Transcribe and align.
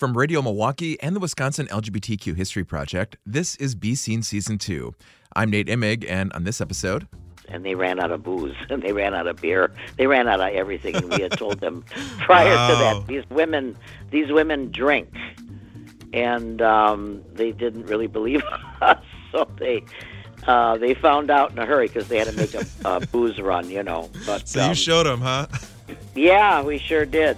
From 0.00 0.16
Radio 0.16 0.40
Milwaukee 0.40 0.98
and 1.02 1.14
the 1.14 1.20
Wisconsin 1.20 1.66
LGBTQ 1.66 2.34
History 2.34 2.64
Project, 2.64 3.18
this 3.26 3.54
is 3.56 3.74
Be 3.74 3.94
Seen 3.94 4.22
Season 4.22 4.56
2. 4.56 4.94
I'm 5.36 5.50
Nate 5.50 5.66
Imig, 5.66 6.06
and 6.08 6.32
on 6.32 6.44
this 6.44 6.62
episode, 6.62 7.06
and 7.50 7.66
they 7.66 7.74
ran 7.74 8.00
out 8.00 8.10
of 8.10 8.22
booze 8.22 8.56
and 8.70 8.82
they 8.82 8.94
ran 8.94 9.12
out 9.14 9.26
of 9.26 9.36
beer 9.42 9.70
they 9.98 10.06
ran 10.06 10.26
out 10.26 10.40
of 10.40 10.48
everything 10.54 10.96
and 10.96 11.10
we 11.10 11.20
had 11.20 11.32
told 11.32 11.60
them 11.60 11.84
prior 12.20 12.46
Wow. 12.48 12.68
to 12.68 12.74
that 12.76 13.06
these 13.08 13.28
women 13.28 13.76
these 14.10 14.32
women 14.32 14.72
drink 14.72 15.12
and 16.14 16.62
um, 16.62 17.22
they 17.34 17.52
didn't 17.52 17.84
really 17.84 18.06
believe 18.06 18.42
us 18.80 19.04
so 19.32 19.46
they 19.58 19.82
uh, 20.46 20.78
they 20.78 20.94
found 20.94 21.30
out 21.30 21.50
in 21.50 21.58
a 21.58 21.66
hurry 21.66 21.88
because 21.88 22.08
they 22.08 22.16
had 22.16 22.28
to 22.28 22.32
make 22.32 22.54
a, 22.54 22.64
a 22.86 23.00
booze 23.08 23.38
run 23.38 23.68
you 23.68 23.82
know 23.82 24.08
but 24.24 24.48
so 24.48 24.62
um, 24.62 24.70
you 24.70 24.74
showed 24.74 25.04
them, 25.04 25.20
huh? 25.20 25.46
yeah 26.14 26.62
we 26.62 26.78
sure 26.78 27.04
did 27.04 27.36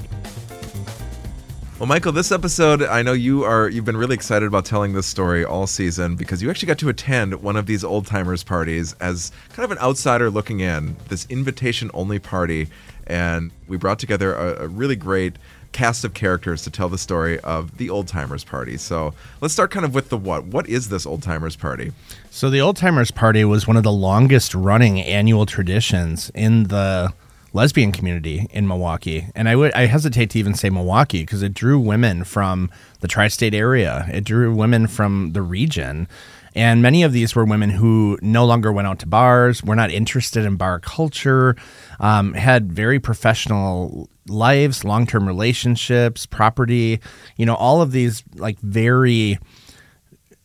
Well, 1.79 1.89
Michael, 1.89 2.13
this 2.13 2.31
episode, 2.31 2.83
I 2.83 3.03
know 3.03 3.13
you 3.13 3.43
are 3.43 3.69
you've 3.69 3.85
been 3.85 3.97
really 3.97 4.15
excited 4.15 4.47
about 4.47 4.65
telling 4.65 4.93
this 4.93 5.07
story 5.07 5.45
all 5.45 5.67
season 5.67 6.15
because 6.15 6.41
you 6.41 6.49
actually 6.49 6.69
got 6.69 6.79
to 6.79 6.89
attend 6.89 7.43
one 7.43 7.57
of 7.57 7.67
these 7.67 7.83
old 7.83 8.07
timers 8.07 8.45
parties 8.45 8.93
as 9.01 9.33
kind 9.53 9.65
of 9.65 9.73
an 9.73 9.79
outsider 9.79 10.31
looking 10.31 10.61
in, 10.61 10.95
this 11.09 11.27
invitation 11.29 11.91
only 11.93 12.21
party, 12.21 12.69
and 13.09 13.51
we 13.67 13.77
brought 13.77 13.99
together 13.99 14.33
a, 14.35 14.65
a 14.65 14.69
really 14.69 14.95
great 14.95 15.37
cast 15.73 16.05
of 16.05 16.15
characters 16.15 16.63
to 16.63 16.71
tell 16.71 16.89
the 16.89 16.99
story 16.99 17.41
of 17.41 17.79
the 17.79 17.91
old 17.91 18.07
timers 18.07 18.45
party. 18.45 18.77
So 18.77 19.15
let's 19.41 19.55
start 19.55 19.73
kind 19.73 19.85
of 19.85 19.93
with 19.93 20.09
the 20.11 20.19
what. 20.19 20.45
What 20.45 20.69
is 20.69 20.89
this 20.89 21.05
old 21.05 21.23
timers 21.23 21.57
party? 21.57 21.91
So 22.31 22.49
the 22.49 22.61
Old 22.61 22.77
Timers 22.77 23.11
Party 23.11 23.45
was 23.45 23.67
one 23.67 23.77
of 23.77 23.83
the 23.83 23.93
longest 23.93 24.55
running 24.55 25.01
annual 25.01 25.47
traditions 25.47 26.31
in 26.35 26.65
the 26.65 27.13
lesbian 27.53 27.93
community 27.93 28.47
in 28.51 28.67
Milwaukee. 28.67 29.27
And 29.35 29.49
I 29.49 29.57
would 29.57 29.73
I 29.73 29.87
hesitate 29.87 30.31
to 30.31 30.39
even 30.39 30.55
say 30.55 30.71
Milwaukee 30.71 31.23
because 31.23 31.43
it 31.43 31.55
drew 31.55 31.79
women 31.79 32.25
from 32.25 32.71
the 33.01 33.09
tri-state 33.09 33.55
area. 33.55 34.07
It 34.13 34.25
drew 34.25 34.55
women 34.55 34.87
from 34.87 35.33
the 35.33 35.43
region. 35.43 36.09
And 36.55 36.83
many 36.83 37.03
of 37.03 37.13
these 37.13 37.35
were 37.35 37.45
women 37.47 37.71
who 37.71 38.19
no 38.21 38.45
longer 38.45 38.71
went 38.73 38.87
out 38.87 38.99
to 39.01 39.07
bars, 39.07 39.63
were 39.63 39.77
not 39.77 39.91
interested 39.91 40.45
in 40.45 40.57
bar 40.57 40.81
culture, 40.81 41.57
um, 41.99 42.35
had 42.35 42.71
very 42.71 43.01
professional 43.01 44.11
lives, 44.29 44.85
long 44.85 45.07
term 45.07 45.27
relationships, 45.27 46.27
property, 46.27 47.01
you 47.37 47.47
know, 47.47 47.55
all 47.55 47.81
of 47.81 47.93
these 47.93 48.23
like 48.35 48.59
very 48.61 49.39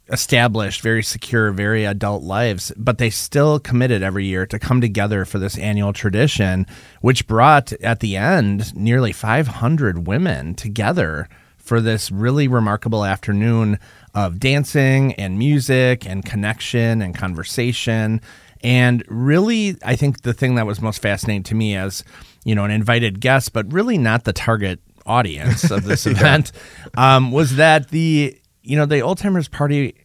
established, 0.10 0.82
very 0.82 1.04
secure, 1.04 1.52
very 1.52 1.86
adult 1.86 2.24
lives, 2.24 2.72
but 2.78 2.98
they 2.98 3.10
still 3.10 3.60
committed 3.60 4.02
every 4.02 4.26
year 4.26 4.46
to 4.46 4.60
come 4.60 4.82
together 4.82 5.26
for 5.26 5.40
this 5.40 5.58
annual 5.58 5.94
tradition, 5.94 6.66
which 7.02 7.28
brought 7.28 7.74
at 7.74 8.00
the 8.00 8.16
end 8.16 8.76
nearly 8.76 9.12
500 9.12 10.08
women 10.08 10.56
together 10.56 11.28
for 11.58 11.82
this 11.82 12.10
really 12.10 12.48
remarkable 12.48 13.04
afternoon 13.04 13.78
of 14.16 14.40
dancing 14.40 15.14
and 15.16 15.38
music 15.38 16.06
and 16.06 16.26
connection 16.26 17.02
and 17.02 17.14
conversation. 17.14 18.22
And 18.64 19.04
really, 19.08 19.76
I 19.84 19.96
think 19.96 20.22
the 20.22 20.34
thing 20.34 20.56
that 20.56 20.66
was 20.66 20.82
most 20.82 21.02
fascinating 21.02 21.44
to 21.44 21.56
me 21.56 21.76
as, 21.76 22.04
you 22.46 22.56
know, 22.56 22.64
an 22.64 22.72
invited 22.72 23.20
guest, 23.20 23.54
but 23.54 23.72
really 23.72 23.98
not 23.98 24.24
the 24.24 24.34
target 24.34 24.80
audience 25.06 25.70
of 25.70 25.84
this 25.84 26.06
event, 26.08 26.52
um, 26.96 27.32
was 27.32 27.58
that 27.58 27.90
the 27.90 28.40
you 28.68 28.76
know, 28.76 28.86
the 28.86 29.00
old 29.00 29.18
timers 29.18 29.48
party, 29.48 29.96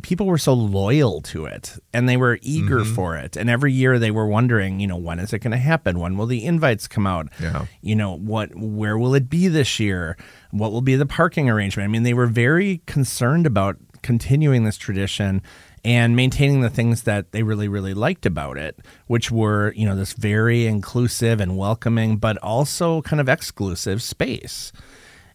people 0.00 0.26
were 0.26 0.38
so 0.38 0.54
loyal 0.54 1.20
to 1.20 1.44
it 1.44 1.78
and 1.92 2.08
they 2.08 2.16
were 2.16 2.38
eager 2.40 2.82
for 2.82 3.14
it. 3.14 3.36
And 3.36 3.50
every 3.50 3.74
year 3.74 3.98
they 3.98 4.10
were 4.10 4.26
wondering, 4.26 4.80
you 4.80 4.86
know, 4.86 4.96
when 4.96 5.18
is 5.18 5.34
it 5.34 5.40
going 5.40 5.50
to 5.50 5.58
happen? 5.58 6.00
When 6.00 6.16
will 6.16 6.24
the 6.24 6.42
invites 6.42 6.88
come 6.88 7.06
out? 7.06 7.28
Yeah. 7.38 7.66
You 7.82 7.94
know, 7.94 8.16
what, 8.16 8.54
where 8.56 8.96
will 8.96 9.14
it 9.14 9.28
be 9.28 9.48
this 9.48 9.78
year? 9.78 10.16
What 10.50 10.72
will 10.72 10.80
be 10.80 10.96
the 10.96 11.04
parking 11.04 11.50
arrangement? 11.50 11.84
I 11.84 11.88
mean, 11.88 12.04
they 12.04 12.14
were 12.14 12.26
very 12.26 12.80
concerned 12.86 13.44
about 13.44 13.76
continuing 14.00 14.64
this 14.64 14.78
tradition 14.78 15.42
and 15.84 16.16
maintaining 16.16 16.62
the 16.62 16.70
things 16.70 17.02
that 17.02 17.32
they 17.32 17.42
really, 17.42 17.68
really 17.68 17.92
liked 17.92 18.24
about 18.24 18.56
it, 18.56 18.80
which 19.08 19.30
were, 19.30 19.74
you 19.76 19.84
know, 19.84 19.94
this 19.94 20.14
very 20.14 20.66
inclusive 20.66 21.38
and 21.38 21.58
welcoming, 21.58 22.16
but 22.16 22.38
also 22.38 23.02
kind 23.02 23.20
of 23.20 23.28
exclusive 23.28 24.00
space. 24.00 24.72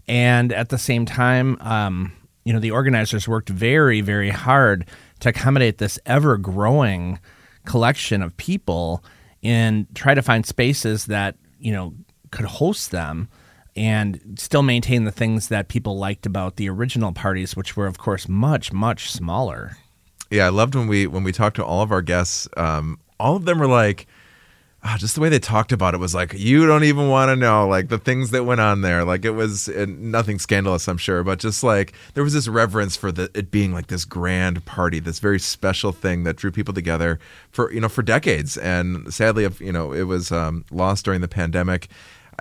And 0.07 0.51
at 0.51 0.69
the 0.69 0.79
same 0.79 1.05
time, 1.05 1.57
um, 1.61 2.13
you 2.44 2.53
know, 2.53 2.59
the 2.59 2.72
organizers 2.72 3.28
worked 3.28 3.50
very, 3.50 4.02
very 4.02 4.29
hard 4.29 4.85
to 5.19 5.29
accommodate 5.29 5.78
this 5.78 6.00
ever 6.06 6.38
growing 6.38 7.19
collection 7.66 8.22
of 8.22 8.35
people 8.38 9.03
and 9.44 9.88
try 9.96 10.13
to 10.13 10.22
find 10.22 10.46
spaces 10.46 11.06
that, 11.06 11.35
you 11.59 11.72
know, 11.72 11.94
could 12.31 12.46
host 12.46 12.91
them 12.91 13.29
and 13.75 14.19
still 14.38 14.63
maintain 14.63 15.03
the 15.06 15.12
things 15.12 15.47
that 15.47 15.68
people 15.68 15.97
liked 15.97 16.25
about 16.25 16.56
the 16.56 16.69
original 16.69 17.13
parties, 17.13 17.56
which 17.56 17.78
were, 17.78 17.88
of 17.88 17.97
course, 17.97 18.28
much, 18.28 18.73
much 18.73 19.12
smaller. 19.12 19.78
Yeah, 20.29 20.47
I 20.47 20.50
loved 20.50 20.75
when 20.75 20.88
we 20.88 21.08
when 21.08 21.23
we 21.23 21.31
talked 21.31 21.58
to 21.58 21.66
all 21.66 21.81
of 21.81 21.91
our 21.91 22.02
guests. 22.02 22.47
Um, 22.58 23.00
all 23.19 23.35
of 23.35 23.46
them 23.46 23.59
were 23.59 23.68
like, 23.68 24.08
ah, 24.83 24.95
just 24.97 25.15
the 25.15 25.21
way 25.21 25.29
they 25.29 25.39
talked 25.39 25.71
about 25.71 25.93
it 25.93 25.99
was 25.99 26.15
like, 26.15 26.33
you 26.33 26.65
don't 26.65 26.83
even 26.83 27.07
want 27.07 27.29
to 27.29 27.35
know, 27.35 27.67
like 27.67 27.89
the 27.89 27.97
things 27.97 28.31
that 28.31 28.45
went 28.45 28.61
on 28.61 28.81
there. 28.81 29.03
Like 29.03 29.25
it 29.25 29.31
was 29.31 29.69
uh, 29.69 29.85
nothing 29.87 30.39
scandalous, 30.39 30.87
I'm 30.87 30.97
sure, 30.97 31.23
but 31.23 31.39
just 31.39 31.63
like 31.63 31.93
there 32.13 32.23
was 32.23 32.33
this 32.33 32.47
reverence 32.47 32.95
for 32.95 33.11
the 33.11 33.29
it 33.33 33.51
being 33.51 33.73
like 33.73 33.87
this 33.87 34.05
grand 34.05 34.65
party, 34.65 34.99
this 34.99 35.19
very 35.19 35.39
special 35.39 35.91
thing 35.91 36.23
that 36.23 36.35
drew 36.35 36.51
people 36.51 36.73
together 36.73 37.19
for 37.51 37.71
you 37.71 37.79
know 37.79 37.89
for 37.89 38.01
decades. 38.01 38.57
And 38.57 39.13
sadly, 39.13 39.47
you 39.59 39.71
know, 39.71 39.93
it 39.93 40.03
was 40.03 40.31
um, 40.31 40.65
lost 40.71 41.05
during 41.05 41.21
the 41.21 41.27
pandemic. 41.27 41.87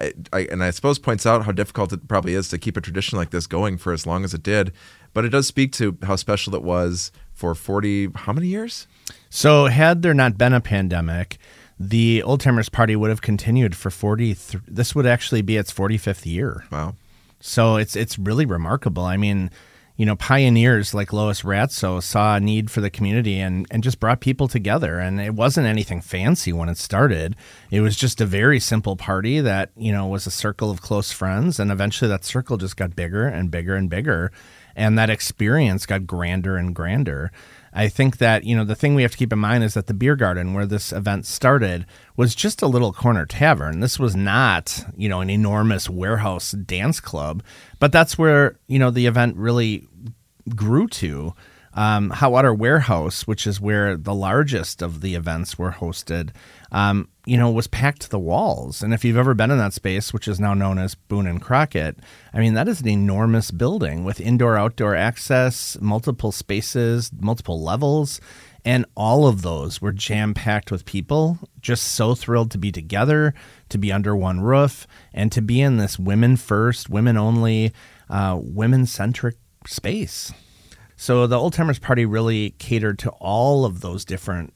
I, 0.01 0.15
I, 0.33 0.41
and 0.51 0.65
I 0.65 0.71
suppose 0.71 0.99
points 0.99 1.27
out 1.27 1.45
how 1.45 1.53
difficult 1.53 1.93
it 1.93 2.09
probably 2.09 2.35
is 2.35 2.49
to 2.49 2.59
keep 2.59 2.77
a 2.77 2.81
tradition 2.81 3.19
like 3.19 3.31
this 3.31 3.47
going 3.47 3.77
for 3.77 3.93
as 3.93 4.07
long 4.07 4.25
as 4.25 4.33
it 4.33 4.43
did. 4.43 4.73
But 5.13 5.25
it 5.27 5.29
does 5.31 5.47
speak 5.47 5.73
to 5.73 5.99
how 6.05 6.17
special 6.17 6.55
it 6.55 6.63
was 6.63 7.13
for 7.35 7.55
40, 7.55 8.11
how 8.15 8.33
many 8.33 8.47
years? 8.47 8.87
So, 9.29 9.67
had 9.67 10.03
there 10.03 10.15
not 10.15 10.39
been 10.39 10.53
a 10.53 10.61
pandemic, 10.61 11.39
the 11.83 12.23
Old 12.23 12.43
Timers 12.43 12.69
Party 12.69 12.95
would 12.95 13.09
have 13.09 13.23
continued 13.23 13.75
for 13.75 13.91
40. 13.91 14.37
This 14.69 14.95
would 14.95 15.07
actually 15.07 15.41
be 15.41 15.57
its 15.57 15.73
45th 15.73 16.27
year. 16.27 16.65
Wow. 16.71 16.95
So 17.41 17.77
it's 17.77 17.97
it's 17.97 18.19
really 18.19 18.45
remarkable. 18.45 19.05
I 19.05 19.17
mean, 19.17 19.51
you 19.97 20.05
know, 20.05 20.15
pioneers 20.15 20.93
like 20.93 21.11
Lois 21.11 21.41
Ratzow 21.41 22.03
saw 22.03 22.37
a 22.37 22.41
need 22.41 22.71
for 22.71 22.83
the 22.83 22.91
community 22.91 23.41
and, 23.41 23.67
and 23.71 23.83
just 23.83 23.99
brought 23.99 24.21
people 24.21 24.47
together. 24.47 24.99
And 24.99 25.23
it 25.23 25.35
wasn't 25.35 25.67
anything 25.67 26.03
fancy 26.03 26.53
when 26.53 26.69
it 26.69 26.77
started. 26.77 27.35
It 27.71 27.81
was 27.81 27.97
just 27.97 28.21
a 28.21 28.27
very 28.27 28.61
simple 28.61 28.97
party 28.97 29.41
that, 29.41 29.71
you 29.75 29.91
know, 29.91 30.07
was 30.07 30.27
a 30.27 30.31
circle 30.31 30.71
of 30.71 30.83
close 30.83 31.13
friends. 31.13 31.59
And 31.59 31.73
eventually 31.73 32.09
that 32.11 32.27
circle 32.27 32.59
just 32.59 32.77
got 32.77 32.95
bigger 32.95 33.27
and 33.27 33.51
bigger 33.51 33.75
and 33.75 33.89
bigger. 33.89 34.33
And 34.77 34.99
that 34.99 35.11
experience 35.11 35.87
got 35.87 36.07
grander 36.07 36.57
and 36.57 36.75
grander. 36.75 37.33
I 37.73 37.89
think 37.89 38.19
that, 38.19 38.45
you 38.45 38.57
know, 38.57 38.65
the 38.65 38.75
thing 38.75 38.95
we 38.95 39.03
have 39.03 39.13
to 39.13 39.17
keep 39.17 39.33
in 39.33 39.39
mind 39.39 39.63
is 39.63 39.75
that 39.75 39.87
the 39.87 39.95
beer 39.95 40.17
garden 40.17 40.55
where 40.55 40.67
this 40.67 40.93
event 40.93 41.27
started 41.27 41.87
was 42.17 42.35
just 42.35 42.63
a 42.63 42.67
little 42.67 42.93
corner 42.93 43.27
tavern. 43.27 43.81
This 43.81 43.99
was 43.99 44.17
not, 44.17 44.85
you 44.97 45.09
know, 45.09 45.21
an 45.21 45.31
enormous 45.31 45.89
warehouse 45.89 46.51
dance 46.53 46.99
club, 46.99 47.43
but 47.79 47.93
that's 47.93 48.19
where, 48.19 48.59
you 48.67 48.79
know, 48.79 48.91
the 48.91 49.07
event 49.07 49.37
really 49.37 49.87
grew 50.55 50.89
to. 50.89 51.35
Um, 51.73 52.11
Hot 52.11 52.33
Water 52.33 52.53
Warehouse, 52.53 53.29
which 53.29 53.47
is 53.47 53.61
where 53.61 53.97
the 53.97 54.15
largest 54.15 54.83
of 54.83 55.03
the 55.03 55.15
events 55.15 55.57
were 55.57 55.71
hosted, 55.71 56.31
um, 56.73 57.09
you 57.27 57.37
know, 57.37 57.51
was 57.51 57.69
packed 57.69 58.03
to 58.03 58.11
the 58.11 58.19
walls. 58.19 58.83
And 58.83 58.93
if 58.93 59.05
you've 59.05 59.17
ever 59.17 59.35
been 59.35 59.53
in 59.53 59.59
that 59.59 59.73
space, 59.73 60.13
which 60.13 60.27
is 60.27 60.41
now 60.41 60.53
known 60.53 60.79
as 60.79 60.97
Boone 60.97 61.29
and 61.29 61.41
Crockett, 61.41 61.99
I 62.35 62.41
mean, 62.41 62.55
that 62.55 62.67
is 62.67 62.81
an 62.81 62.89
enormous 62.89 63.53
building 63.53 64.03
with 64.03 64.21
indoor 64.21 64.57
outdoor 64.57 64.97
access, 64.97 65.79
multiple 65.81 66.33
spaces, 66.33 67.13
multiple 67.21 67.63
levels. 67.63 68.21
And 68.65 68.85
all 68.95 69.27
of 69.27 69.43
those 69.43 69.81
were 69.81 69.93
jam 69.93 70.35
packed 70.35 70.71
with 70.71 70.85
people, 70.85 71.39
just 71.61 71.85
so 71.85 72.15
thrilled 72.15 72.51
to 72.51 72.59
be 72.59 72.73
together, 72.73 73.33
to 73.69 73.79
be 73.79 73.93
under 73.93 74.15
one 74.15 74.41
roof, 74.41 74.87
and 75.15 75.33
to 75.33 75.41
be 75.41 75.61
in 75.61 75.77
this 75.77 75.99
women 75.99 76.37
first, 76.37 76.91
women 76.91 77.17
only, 77.17 77.73
uh, 78.11 78.39
women 78.39 78.87
centric 78.87 79.37
space. 79.67 80.33
So 81.01 81.27
the 81.27 81.39
Old 81.39 81.55
Timers 81.55 81.79
Party 81.79 82.05
really 82.05 82.51
catered 82.59 82.99
to 82.99 83.11
all 83.21 83.65
of 83.65 83.81
those 83.81 84.05
different 84.05 84.55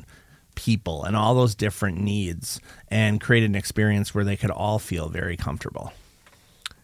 people 0.57 1.03
and 1.03 1.17
all 1.17 1.35
those 1.35 1.55
different 1.55 1.99
needs 1.99 2.61
and 2.89 3.19
created 3.19 3.49
an 3.49 3.55
experience 3.55 4.15
where 4.15 4.25
they 4.25 4.37
could 4.37 4.51
all 4.51 4.79
feel 4.79 5.09
very 5.09 5.39
comfortable. 5.39 5.95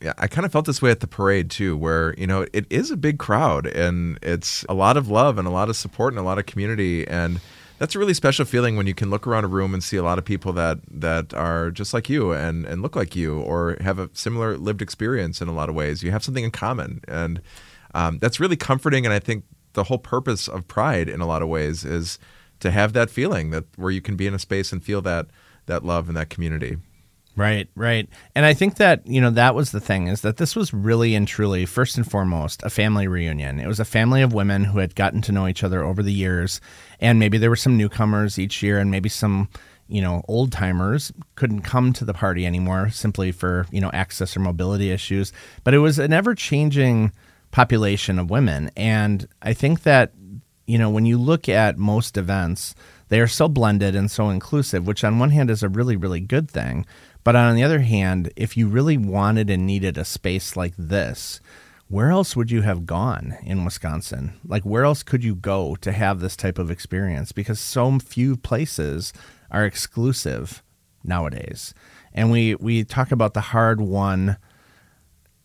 Yeah, 0.01 0.15
I 0.17 0.29
kind 0.29 0.47
of 0.47 0.51
felt 0.51 0.65
this 0.65 0.81
way 0.81 0.91
at 0.91 1.01
the 1.01 1.07
parade 1.07 1.51
too, 1.51 1.77
where 1.77 2.15
you 2.17 2.27
know 2.27 2.47
it 2.55 2.65
is 2.71 2.91
a 2.91 2.97
big 2.97 3.19
crowd 3.19 3.67
and 3.67 4.19
it's 4.23 4.65
a 4.67 4.73
lot 4.73 4.97
of 4.97 5.09
love 5.09 5.37
and 5.37 5.47
a 5.47 5.51
lot 5.51 5.69
of 5.69 5.77
support 5.77 6.15
and 6.15 6.19
a 6.19 6.25
lot 6.25 6.39
of 6.39 6.47
community, 6.47 7.07
and 7.07 7.39
that's 7.77 7.95
a 7.95 7.99
really 7.99 8.15
special 8.15 8.47
feeling 8.47 8.79
when 8.79 8.87
you 8.87 8.95
can 8.95 9.11
look 9.11 9.27
around 9.27 9.45
a 9.45 9.49
room 9.49 9.75
and 9.75 9.85
see 9.85 9.99
a 9.99 10.03
lot 10.03 10.17
of 10.17 10.25
people 10.25 10.55
that 10.55 10.79
that 10.91 11.35
are 11.35 11.71
just 11.71 11.93
like 11.93 12.09
you 12.09 12.33
and 12.33 12.65
and 12.65 12.81
look 12.81 12.97
like 12.97 13.15
you 13.15 13.41
or 13.41 13.77
have 13.83 13.99
a 13.99 14.09
similar 14.15 14.57
lived 14.57 14.81
experience 14.81 15.43
in 15.43 15.49
a 15.49 15.53
lot 15.53 15.69
of 15.69 15.75
ways. 15.75 16.03
You 16.03 16.13
have 16.13 16.25
something 16.25 16.45
in 16.45 16.51
common, 16.51 17.03
and 17.07 17.43
um, 17.95 18.19
that's 18.19 18.41
really 18.41 18.57
comforting. 18.57 19.05
And 19.05 19.13
I 19.13 19.19
think 19.19 19.45
the 19.73 19.85
whole 19.85 19.99
purpose 19.99 20.49
of 20.49 20.67
Pride, 20.69 21.09
in 21.09 21.21
a 21.21 21.27
lot 21.27 21.43
of 21.43 21.49
ways, 21.49 21.85
is 21.85 22.19
to 22.61 22.71
have 22.71 22.93
that 22.93 23.11
feeling 23.11 23.51
that 23.51 23.65
where 23.77 23.91
you 23.91 24.01
can 24.01 24.17
be 24.17 24.27
in 24.27 24.35
a 24.35 24.39
space 24.39 24.73
and 24.73 24.85
feel 24.85 25.01
that 25.03 25.27
that 25.67 25.85
love 25.85 26.09
and 26.09 26.17
that 26.17 26.31
community. 26.31 26.77
Right, 27.37 27.69
right. 27.77 28.09
And 28.35 28.45
I 28.45 28.55
think 28.55 28.77
that, 28.77 29.07
you 29.07 29.21
know, 29.21 29.31
that 29.31 29.55
was 29.55 29.71
the 29.71 29.81
thing 29.81 30.09
is 30.09 30.21
that 30.23 30.37
this 30.37 30.57
was 30.57 30.75
really 30.75 31.15
and 31.15 31.27
truly, 31.27 31.65
first 31.65 31.97
and 31.97 32.09
foremost, 32.09 32.63
a 32.65 32.71
family 32.71 33.07
reunion. 33.07 33.61
It 33.61 33.69
was 33.69 33.81
a 33.81 33.85
family 33.85 34.21
of 34.21 34.35
women 34.35 34.65
who 34.65 34.81
had 34.81 34.97
gotten 34.97 35.23
to 35.23 35.33
know 35.33 35.47
each 35.47 35.63
other 35.63 35.83
over 35.83 36.03
the 36.03 36.13
years. 36.13 36.61
And 36.99 37.19
maybe 37.19 37.39
there 37.39 37.49
were 37.49 37.57
some 37.57 37.77
newcomers 37.79 38.39
each 38.39 38.63
year 38.63 38.79
and 38.79 38.91
maybe 38.91 39.09
some, 39.09 39.49
you 39.87 40.03
know, 40.03 40.23
old 40.27 40.51
timers 40.51 41.13
couldn't 41.37 41.63
come 41.63 41.93
to 41.95 42.05
the 42.05 42.13
party 42.13 42.45
anymore 42.45 42.91
simply 42.91 43.31
for, 43.33 43.67
you 43.71 43.81
know, 43.81 43.91
access 43.93 44.37
or 44.37 44.41
mobility 44.41 44.91
issues. 44.91 45.33
But 45.63 45.73
it 45.73 45.79
was 45.79 45.99
an 46.01 46.13
ever 46.13 46.35
changing 46.35 47.13
population 47.51 48.19
of 48.19 48.31
women. 48.31 48.71
And 48.77 49.27
I 49.43 49.53
think 49.53 49.83
that, 49.83 50.13
you 50.67 50.79
know, 50.79 50.91
when 50.91 51.07
you 51.07 51.19
look 51.19 51.49
at 51.49 51.79
most 51.79 52.17
events, 52.17 52.75
they 53.09 53.21
are 53.21 53.27
so 53.27 53.49
blended 53.49 53.97
and 53.97 54.11
so 54.11 54.31
inclusive, 54.31 54.87
which 54.87 55.03
on 55.03 55.19
one 55.19 55.31
hand 55.31 55.51
is 55.51 55.63
a 55.63 55.69
really, 55.69 55.97
really 55.97 56.21
good 56.21 56.51
thing. 56.51 56.87
But 57.25 57.37
on 57.37 57.55
the 57.55 57.65
other 57.65 57.81
hand, 57.81 58.33
if 58.37 58.57
you 58.57 58.69
really 58.69 58.97
wanted 58.97 59.51
and 59.51 59.67
needed 59.67 59.99
a 59.99 60.05
space 60.05 60.57
like 60.57 60.75
this, 60.79 61.41
where 61.89 62.11
else 62.11 62.37
would 62.37 62.53
you 62.53 62.63
have 62.63 62.87
gone 62.87 63.37
in 63.43 63.65
Wisconsin? 63.65 64.39
Like, 64.47 64.63
where 64.63 64.85
else 64.85 65.03
could 65.03 65.25
you 65.25 65.35
go 65.35 65.75
to 65.81 65.91
have 65.91 66.21
this 66.21 66.37
type 66.37 66.57
of 66.57 66.71
experience? 66.71 67.33
Because 67.33 67.59
so 67.59 67.99
few 67.99 68.37
places 68.37 69.13
are 69.51 69.65
exclusive 69.65 70.63
nowadays. 71.03 71.75
And 72.15 72.31
we, 72.31 72.55
we 72.55 72.85
talk 72.85 73.11
about 73.11 73.35
the 73.35 73.41
hard 73.41 73.81
won, 73.81 74.37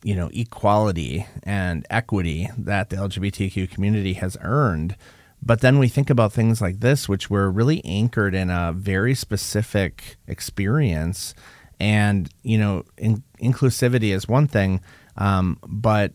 you 0.06 0.14
know, 0.14 0.30
equality 0.36 1.26
and 1.42 1.84
equity 1.90 2.48
that 2.60 2.92
the 2.92 2.96
LGBTQ 2.96 3.68
community 3.72 4.14
has 4.14 4.38
earned. 4.42 4.96
But 5.42 5.62
then 5.62 5.80
we 5.80 5.88
think 5.88 6.12
about 6.12 6.32
things 6.32 6.62
like 6.62 6.80
this, 6.80 7.10
which 7.10 7.32
were 7.32 7.50
really 7.50 7.84
anchored 7.84 8.36
in 8.36 8.52
a 8.52 8.72
very 8.72 9.16
specific 9.16 10.18
experience. 10.28 11.34
And 11.80 12.30
you 12.44 12.60
know 12.60 12.84
in, 12.98 13.24
inclusivity 13.42 14.14
is 14.14 14.28
one 14.28 14.48
thing 14.48 14.80
um, 15.18 15.58
but 15.68 16.14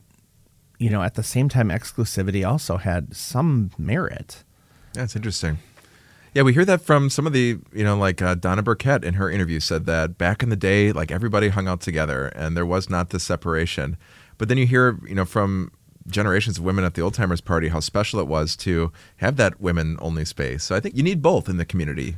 you 0.78 0.88
know 0.88 1.02
at 1.02 1.14
the 1.14 1.22
same 1.22 1.48
time 1.50 1.68
exclusivity 1.68 2.48
also 2.48 2.76
had 2.76 3.14
some 3.14 3.72
merit. 3.76 4.44
That's 4.94 5.16
interesting 5.16 5.58
yeah 6.34 6.42
we 6.42 6.52
hear 6.52 6.64
that 6.64 6.80
from 6.80 7.10
some 7.10 7.26
of 7.26 7.32
the 7.32 7.58
you 7.72 7.84
know 7.84 7.96
like 7.96 8.22
uh, 8.22 8.34
donna 8.34 8.62
burkett 8.62 9.04
in 9.04 9.14
her 9.14 9.30
interview 9.30 9.60
said 9.60 9.86
that 9.86 10.18
back 10.18 10.42
in 10.42 10.48
the 10.48 10.56
day 10.56 10.92
like 10.92 11.10
everybody 11.10 11.48
hung 11.48 11.68
out 11.68 11.80
together 11.80 12.26
and 12.28 12.56
there 12.56 12.66
was 12.66 12.88
not 12.88 13.10
this 13.10 13.24
separation. 13.24 13.96
But 14.38 14.48
then 14.48 14.58
you 14.58 14.66
hear 14.66 14.98
you 15.06 15.14
know 15.14 15.24
from 15.24 15.72
generations 16.06 16.58
of 16.58 16.64
women 16.64 16.84
at 16.84 16.94
the 16.94 17.02
old 17.02 17.14
timers 17.14 17.40
party 17.40 17.68
how 17.68 17.80
special 17.80 18.20
it 18.20 18.26
was 18.26 18.56
to 18.56 18.90
have 19.18 19.36
that 19.36 19.60
women 19.60 19.96
only 20.00 20.24
space. 20.24 20.64
So 20.64 20.74
i 20.74 20.80
think 20.80 20.96
you 20.96 21.02
need 21.02 21.22
both 21.22 21.48
in 21.48 21.56
the 21.56 21.64
community. 21.64 22.16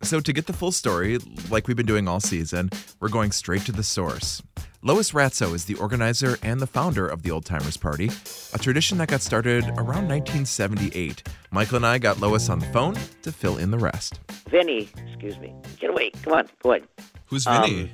So, 0.00 0.20
to 0.20 0.32
get 0.32 0.46
the 0.46 0.54
full 0.54 0.72
story, 0.72 1.18
like 1.50 1.68
we've 1.68 1.76
been 1.76 1.84
doing 1.84 2.08
all 2.08 2.18
season, 2.18 2.70
we're 2.98 3.10
going 3.10 3.30
straight 3.30 3.66
to 3.66 3.72
the 3.72 3.82
source. 3.82 4.40
Lois 4.82 5.10
Ratzow 5.10 5.54
is 5.54 5.64
the 5.64 5.74
organizer 5.74 6.38
and 6.42 6.60
the 6.60 6.66
founder 6.66 7.08
of 7.08 7.22
the 7.22 7.32
Old 7.32 7.44
Timers 7.44 7.76
Party, 7.76 8.10
a 8.52 8.58
tradition 8.58 8.98
that 8.98 9.08
got 9.08 9.22
started 9.22 9.64
around 9.70 10.06
1978. 10.08 11.24
Michael 11.50 11.76
and 11.76 11.86
I 11.86 11.98
got 11.98 12.20
Lois 12.20 12.48
on 12.48 12.60
the 12.60 12.66
phone 12.66 12.94
to 13.22 13.32
fill 13.32 13.56
in 13.58 13.72
the 13.72 13.78
rest. 13.78 14.20
Vinny, 14.48 14.88
excuse 15.08 15.36
me. 15.38 15.52
Get 15.80 15.90
away. 15.90 16.10
Come 16.22 16.34
on, 16.34 16.48
go 16.62 16.72
ahead. 16.72 16.86
Who's 17.26 17.44
Vinny? 17.44 17.82
Um, 17.82 17.90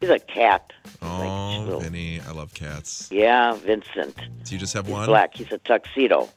he's 0.00 0.10
a 0.10 0.20
cat. 0.20 0.72
Oh, 1.02 1.66
like 1.68 1.82
Vinny. 1.82 2.20
I 2.20 2.30
love 2.30 2.54
cats. 2.54 3.08
Yeah, 3.10 3.54
Vincent. 3.54 4.16
Do 4.44 4.54
you 4.54 4.58
just 4.58 4.74
have 4.74 4.86
he's 4.86 4.92
one? 4.92 5.06
black. 5.06 5.34
He's 5.34 5.50
a 5.50 5.58
tuxedo. 5.58 6.28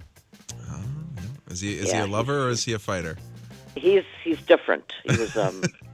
Oh, 0.71 0.83
is 1.51 1.61
he, 1.61 1.75
is 1.77 1.89
yeah, 1.89 2.05
he 2.05 2.09
a 2.09 2.11
lover 2.11 2.47
or 2.47 2.49
is 2.49 2.63
he 2.63 2.73
a 2.73 2.79
fighter? 2.79 3.15
he's 3.75 4.03
he's 4.23 4.41
different. 4.41 4.91
He 5.03 5.17
was 5.17 5.37
um 5.37 5.61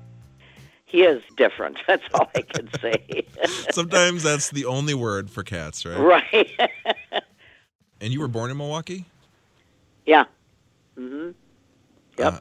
he 0.88 1.04
is 1.04 1.22
different. 1.36 1.78
That's 1.88 2.04
all 2.14 2.32
I 2.34 2.42
can 2.42 2.70
say. 2.82 3.26
Sometimes 3.72 4.24
that's 4.24 4.50
the 4.50 4.66
only 4.66 4.94
word 4.94 5.30
for 5.30 5.44
cats, 5.44 5.86
right? 5.86 6.00
Right. 6.34 6.60
and 8.02 8.14
you 8.14 8.20
were 8.22 8.28
born 8.28 8.50
in 8.50 8.58
Milwaukee? 8.58 9.06
Yeah. 10.06 10.24
Mm-hmm. 10.98 11.32
Yep. 12.18 12.34
Uh, 12.34 12.40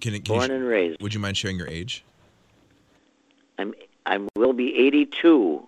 can, 0.00 0.12
can 0.12 0.22
born 0.22 0.50
you, 0.50 0.56
and 0.56 0.64
raised. 0.66 1.02
Would 1.02 1.14
you 1.14 1.20
mind 1.20 1.36
sharing 1.36 1.56
your 1.56 1.66
age? 1.66 2.04
I'm 3.58 3.74
I 4.04 4.20
will 4.36 4.52
be 4.52 4.76
82. 4.76 5.66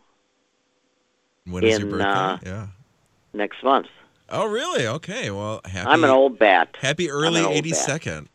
When 1.47 1.65
is 1.65 1.75
in, 1.75 1.81
your 1.81 1.91
birthday? 1.91 2.05
Uh, 2.05 2.39
yeah. 2.45 2.67
Next 3.33 3.65
month. 3.65 3.89
Oh, 4.29 4.47
really? 4.47 4.87
Okay. 4.87 5.31
Well, 5.31 5.63
happy. 5.65 5.89
I'm 5.89 6.05
an 6.05 6.11
old 6.11 6.39
bat. 6.39 6.77
Happy 6.79 7.11
early 7.11 7.41
82nd. 7.41 8.29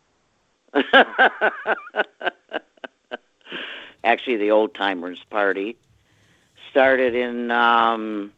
Actually, 4.03 4.37
the 4.37 4.51
old 4.51 4.75
timers 4.75 5.23
party 5.29 5.75
started 6.69 7.15
in. 7.15 7.49
Um, 7.51 8.33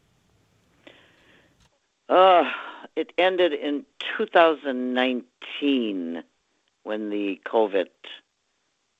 uh, 2.08 2.44
it 2.96 3.12
ended 3.18 3.54
in 3.54 3.84
2019 4.18 6.24
when 6.84 7.10
the 7.10 7.42
COVID 7.46 7.88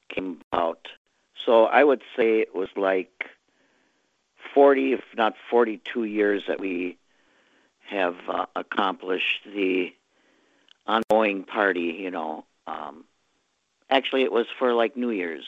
came 0.10 0.42
out. 0.52 0.88
So 1.46 1.66
I 1.66 1.84
would 1.84 2.02
say 2.18 2.40
it 2.40 2.56
was 2.56 2.70
like 2.76 3.26
40, 4.56 4.94
if 4.94 5.04
not 5.16 5.36
42 5.52 6.06
years 6.06 6.46
that 6.48 6.60
we 6.60 6.98
have 7.88 8.16
uh, 8.28 8.48
accomplished 8.56 9.42
the 9.46 9.94
ongoing 10.88 11.44
party, 11.44 11.96
you 12.00 12.10
know. 12.10 12.44
Um, 12.66 13.04
Actually, 13.90 14.24
it 14.24 14.32
was 14.32 14.48
for 14.58 14.74
like 14.74 14.98
New 14.98 15.12
Year's. 15.12 15.46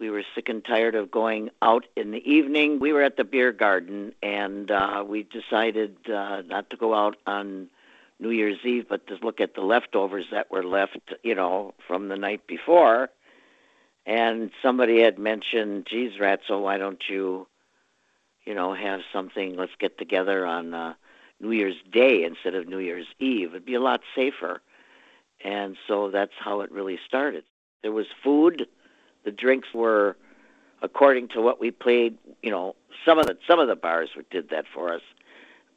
We 0.00 0.10
were 0.10 0.24
sick 0.34 0.48
and 0.48 0.64
tired 0.64 0.96
of 0.96 1.10
going 1.10 1.50
out 1.62 1.86
in 1.96 2.10
the 2.10 2.30
evening. 2.30 2.80
We 2.80 2.92
were 2.92 3.02
at 3.02 3.16
the 3.16 3.24
beer 3.24 3.52
garden, 3.52 4.12
and 4.22 4.70
uh, 4.70 5.04
we 5.06 5.22
decided 5.22 5.96
uh, 6.10 6.42
not 6.42 6.70
to 6.70 6.76
go 6.76 6.94
out 6.94 7.16
on 7.26 7.68
New 8.18 8.30
Year's 8.30 8.58
Eve, 8.64 8.86
but 8.88 9.06
to 9.06 9.16
look 9.22 9.40
at 9.40 9.54
the 9.54 9.60
leftovers 9.60 10.26
that 10.32 10.50
were 10.50 10.64
left, 10.64 10.98
you 11.22 11.34
know, 11.34 11.74
from 11.86 12.08
the 12.08 12.16
night 12.16 12.46
before. 12.46 13.10
And 14.06 14.50
somebody 14.62 15.00
had 15.00 15.18
mentioned, 15.18 15.86
geez, 15.88 16.18
Ratso, 16.20 16.60
why 16.60 16.76
don't 16.76 17.02
you, 17.08 17.46
you 18.44 18.54
know, 18.54 18.74
have 18.74 19.00
something, 19.12 19.56
let's 19.56 19.72
get 19.78 19.96
together 19.96 20.44
on 20.44 20.74
uh, 20.74 20.94
New 21.40 21.52
Year's 21.52 21.76
Day 21.90 22.24
instead 22.24 22.54
of 22.54 22.68
New 22.68 22.78
Year's 22.78 23.06
Eve. 23.18 23.50
It'd 23.50 23.64
be 23.64 23.74
a 23.74 23.80
lot 23.80 24.00
safer. 24.14 24.60
And 25.42 25.76
so 25.86 26.10
that's 26.10 26.32
how 26.38 26.60
it 26.60 26.70
really 26.70 26.98
started. 27.06 27.44
There 27.82 27.92
was 27.92 28.06
food. 28.22 28.66
The 29.24 29.32
drinks 29.32 29.68
were 29.74 30.16
according 30.82 31.28
to 31.28 31.40
what 31.40 31.60
we 31.60 31.70
played. 31.70 32.18
You 32.42 32.50
know, 32.50 32.76
some 33.04 33.18
of 33.18 33.26
the 33.26 33.38
some 33.46 33.58
of 33.58 33.68
the 33.68 33.76
bars 33.76 34.10
did 34.30 34.50
that 34.50 34.66
for 34.72 34.92
us, 34.92 35.02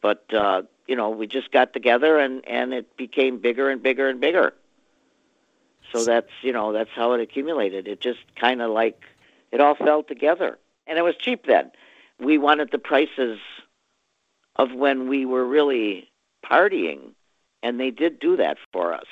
but 0.01 0.25
uh, 0.33 0.63
you 0.87 0.95
know, 0.95 1.09
we 1.09 1.27
just 1.27 1.51
got 1.51 1.73
together 1.73 2.17
and 2.17 2.45
and 2.47 2.73
it 2.73 2.97
became 2.97 3.39
bigger 3.39 3.69
and 3.69 3.81
bigger 3.81 4.09
and 4.09 4.19
bigger. 4.19 4.53
So 5.91 6.03
that's 6.03 6.29
you 6.41 6.51
know 6.51 6.73
that's 6.73 6.89
how 6.93 7.13
it 7.13 7.21
accumulated. 7.21 7.87
It 7.87 8.01
just 8.01 8.19
kind 8.35 8.61
of 8.61 8.71
like 8.71 9.01
it 9.51 9.61
all 9.61 9.75
fell 9.75 10.03
together, 10.03 10.57
and 10.85 10.97
it 10.97 11.03
was 11.03 11.15
cheap 11.15 11.45
then. 11.45 11.71
We 12.19 12.37
wanted 12.37 12.71
the 12.71 12.79
prices 12.79 13.39
of 14.55 14.73
when 14.73 15.07
we 15.07 15.25
were 15.25 15.45
really 15.45 16.09
partying, 16.43 17.11
and 17.63 17.79
they 17.79 17.91
did 17.91 18.19
do 18.19 18.35
that 18.37 18.57
for 18.73 18.93
us. 18.93 19.05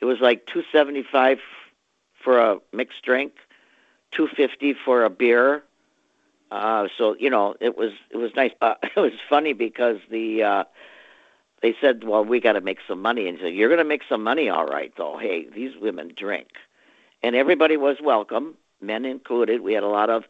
It 0.00 0.06
was 0.06 0.18
like 0.20 0.46
two 0.46 0.62
seventy 0.72 1.04
five 1.04 1.38
for 2.24 2.38
a 2.38 2.58
mixed 2.72 3.02
drink, 3.02 3.32
two 4.12 4.28
fifty 4.28 4.74
for 4.74 5.04
a 5.04 5.10
beer. 5.10 5.62
Uh, 6.50 6.88
so 6.98 7.16
you 7.18 7.30
know, 7.30 7.54
it 7.60 7.76
was 7.76 7.92
it 8.10 8.16
was 8.16 8.32
nice. 8.34 8.52
Uh, 8.60 8.74
it 8.82 8.96
was 8.96 9.12
funny 9.28 9.52
because 9.52 9.98
the 10.10 10.42
uh, 10.42 10.64
they 11.62 11.74
said, 11.80 12.04
"Well, 12.04 12.24
we 12.24 12.40
got 12.40 12.52
to 12.52 12.60
make 12.60 12.78
some 12.86 13.00
money," 13.00 13.28
and 13.28 13.38
said, 13.40 13.54
"You're 13.54 13.68
going 13.68 13.78
to 13.78 13.84
make 13.84 14.02
some 14.08 14.22
money, 14.22 14.48
all 14.48 14.66
right, 14.66 14.92
though. 14.96 15.18
Hey, 15.18 15.46
these 15.54 15.76
women 15.80 16.12
drink," 16.16 16.48
and 17.22 17.36
everybody 17.36 17.76
was 17.76 17.98
welcome, 18.02 18.56
men 18.80 19.04
included. 19.04 19.60
We 19.60 19.74
had 19.74 19.82
a 19.82 19.88
lot 19.88 20.10
of 20.10 20.24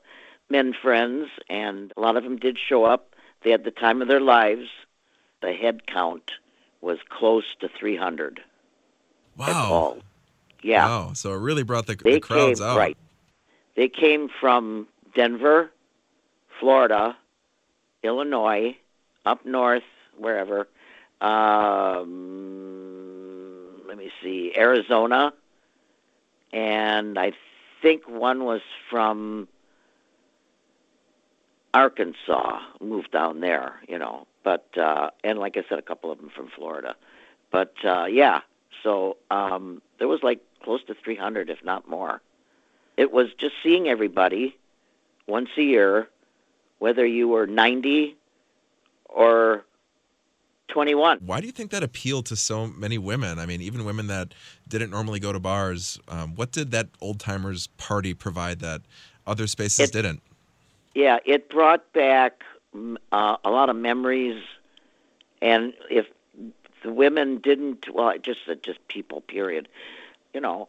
men 0.50 0.74
friends, 0.74 1.28
and 1.48 1.92
a 1.96 2.00
lot 2.00 2.16
of 2.16 2.24
them 2.24 2.36
did 2.36 2.58
show 2.58 2.84
up. 2.84 3.14
They 3.42 3.50
had 3.50 3.64
the 3.64 3.70
time 3.70 4.02
of 4.02 4.08
their 4.08 4.20
lives. 4.20 4.68
The 5.40 5.52
head 5.52 5.86
count 5.86 6.32
was 6.80 6.98
close 7.08 7.44
to 7.60 7.68
300. 7.68 8.40
Wow. 9.36 9.98
Yeah. 10.62 10.86
Wow. 10.86 11.12
So 11.14 11.32
it 11.32 11.38
really 11.38 11.62
brought 11.62 11.86
the, 11.86 11.94
they 11.94 12.14
the 12.14 12.20
crowds 12.20 12.60
came, 12.60 12.68
out. 12.68 12.76
Right. 12.76 12.96
They 13.76 13.88
came 13.88 14.28
from 14.40 14.86
Denver, 15.14 15.70
Florida, 16.58 17.16
Illinois, 18.02 18.76
up 19.24 19.44
north, 19.46 19.82
wherever. 20.16 20.68
Um, 21.20 22.06
let 23.86 23.96
me 23.98 24.10
see, 24.22 24.52
Arizona, 24.56 25.32
and 26.52 27.18
I 27.18 27.32
think 27.82 28.08
one 28.08 28.44
was 28.44 28.60
from 28.88 29.48
Arkansas. 31.74 32.60
Moved 32.80 33.10
down 33.12 33.40
there, 33.40 33.80
you 33.88 33.98
know. 33.98 34.26
But 34.42 34.66
uh, 34.78 35.10
and 35.22 35.38
like 35.38 35.56
I 35.56 35.64
said, 35.68 35.78
a 35.78 35.82
couple 35.82 36.10
of 36.10 36.18
them 36.18 36.30
from 36.34 36.48
Florida. 36.48 36.96
But 37.50 37.74
uh, 37.84 38.06
yeah, 38.06 38.40
so 38.82 39.16
um, 39.30 39.82
there 39.98 40.08
was 40.08 40.20
like 40.22 40.40
close 40.62 40.82
to 40.84 40.94
300, 40.94 41.50
if 41.50 41.64
not 41.64 41.88
more. 41.88 42.20
It 43.00 43.10
was 43.10 43.28
just 43.38 43.54
seeing 43.62 43.88
everybody 43.88 44.54
once 45.26 45.48
a 45.56 45.62
year, 45.62 46.06
whether 46.80 47.06
you 47.06 47.28
were 47.28 47.46
90 47.46 48.14
or 49.06 49.64
21. 50.68 51.20
Why 51.24 51.40
do 51.40 51.46
you 51.46 51.52
think 51.52 51.70
that 51.70 51.82
appealed 51.82 52.26
to 52.26 52.36
so 52.36 52.66
many 52.66 52.98
women? 52.98 53.38
I 53.38 53.46
mean, 53.46 53.62
even 53.62 53.86
women 53.86 54.08
that 54.08 54.34
didn't 54.68 54.90
normally 54.90 55.18
go 55.18 55.32
to 55.32 55.40
bars. 55.40 55.98
Um, 56.08 56.34
what 56.34 56.52
did 56.52 56.72
that 56.72 56.90
old 57.00 57.20
timers 57.20 57.68
party 57.78 58.12
provide 58.12 58.60
that 58.60 58.82
other 59.26 59.46
spaces 59.46 59.88
It- 59.88 59.92
didn't? 59.92 60.20
Yeah, 60.94 61.20
it 61.24 61.48
brought 61.48 61.90
back 61.94 62.42
uh, 63.12 63.36
a 63.44 63.50
lot 63.50 63.70
of 63.70 63.76
memories, 63.76 64.42
and 65.40 65.72
if 65.88 66.06
the 66.82 66.92
women 66.92 67.38
didn't, 67.38 67.94
well, 67.94 68.12
just 68.18 68.40
just 68.62 68.86
people, 68.88 69.20
period. 69.20 69.68
You 70.34 70.40
know, 70.40 70.68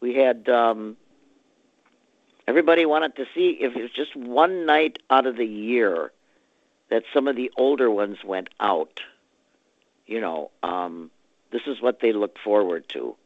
we 0.00 0.14
had 0.14 0.48
um, 0.48 0.96
everybody 2.46 2.86
wanted 2.86 3.16
to 3.16 3.26
see 3.34 3.58
if 3.60 3.76
it 3.76 3.82
was 3.82 3.90
just 3.90 4.14
one 4.16 4.66
night 4.66 4.98
out 5.10 5.26
of 5.26 5.36
the 5.36 5.46
year 5.46 6.12
that 6.90 7.02
some 7.12 7.28
of 7.28 7.36
the 7.36 7.50
older 7.56 7.90
ones 7.90 8.18
went 8.24 8.48
out. 8.60 9.00
You 10.06 10.20
know, 10.20 10.50
um, 10.62 11.10
this 11.50 11.62
is 11.66 11.80
what 11.80 12.00
they 12.00 12.12
look 12.12 12.38
forward 12.38 12.88
to. 12.90 13.16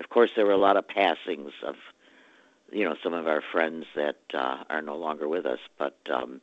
Of 0.00 0.08
course, 0.10 0.30
there 0.36 0.46
were 0.46 0.52
a 0.52 0.58
lot 0.58 0.76
of 0.76 0.86
passings 0.86 1.52
of 1.64 1.76
you 2.70 2.84
know 2.84 2.96
some 3.02 3.14
of 3.14 3.26
our 3.26 3.42
friends 3.52 3.86
that 3.94 4.18
uh, 4.34 4.64
are 4.68 4.82
no 4.82 4.96
longer 4.96 5.28
with 5.28 5.46
us. 5.46 5.60
But 5.78 5.96
um, 6.12 6.40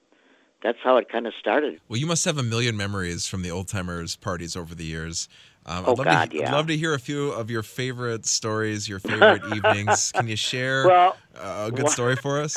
that's 0.64 0.78
how 0.84 0.98
it 0.98 1.10
kind 1.10 1.28
of 1.28 1.34
started. 1.40 1.80
Well, 1.88 2.00
you 2.00 2.08
must 2.08 2.26
have 2.26 2.38
a 2.38 2.44
million 2.44 2.78
memories 2.78 3.28
from 3.28 3.42
the 3.42 3.52
old 3.52 3.68
timers 3.68 4.16
parties 4.16 4.56
over 4.56 4.74
the 4.74 4.86
years. 4.86 5.28
Um, 5.68 5.84
Oh, 5.88 5.92
I'd 5.94 5.98
love 5.98 6.06
God, 6.06 6.32
to, 6.32 6.38
yeah. 6.38 6.50
I'd 6.50 6.54
love 6.54 6.68
to 6.68 6.78
hear 6.78 6.94
a 6.94 7.00
few 7.00 7.32
of 7.32 7.50
your 7.50 7.64
favorite 7.64 8.26
stories, 8.26 8.88
your 8.88 9.00
favorite 9.00 9.42
evenings. 9.56 10.12
Can 10.12 10.28
you 10.28 10.36
share 10.36 10.88
Well, 10.88 11.18
uh, 11.36 11.70
a 11.70 11.72
good 11.72 11.90
story 11.90 12.16
for 12.16 12.40
us? 12.40 12.56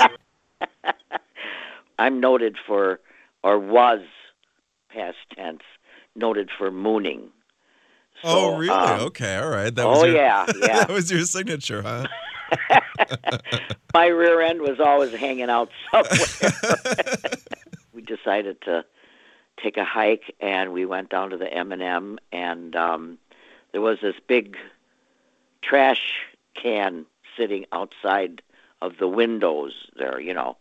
I'm 1.99 2.21
noted 2.21 2.57
for, 2.67 3.00
or 3.43 3.59
was, 3.59 4.00
past 4.91 5.17
tense, 5.35 5.62
noted 6.15 6.50
for 6.57 6.71
mooning. 6.71 7.31
oh, 8.25 8.57
really? 8.57 8.71
um, 8.71 9.00
okay, 9.07 9.37
all 9.37 9.49
right. 9.49 9.75
That 9.75 9.87
was 9.87 10.03
oh 10.03 10.05
your, 10.05 10.17
yeah, 10.17 10.47
yeah. 10.61 10.79
that 10.81 10.91
was 10.91 11.11
your 11.11 11.23
signature, 11.25 11.83
huh? 11.83 12.07
My 13.95 14.07
rear 14.07 14.41
end 14.41 14.61
was 14.61 14.81
always 14.81 15.12
hanging 15.15 15.50
out 15.50 15.71
somewhere. 15.91 17.31
we 17.93 18.03
decided 18.03 18.61
to 18.62 18.85
take 19.62 19.77
a 19.77 19.85
hike, 19.85 20.35
and 20.41 20.73
we 20.73 20.85
went 20.85 21.11
down 21.11 21.31
to 21.31 21.37
the 21.37 21.53
M 21.53 21.73
and 21.73 21.83
M, 21.83 22.19
and 22.33 22.75
um, 22.77 23.19
there 23.73 23.81
was 23.81 23.99
this 24.00 24.17
big 24.27 24.57
trash 25.62 26.12
can 26.55 27.07
sitting 27.37 27.67
outside 27.73 28.43
of 28.81 28.99
the 28.99 29.09
windows 29.09 29.73
there, 29.97 30.21
you 30.21 30.35
know. 30.35 30.57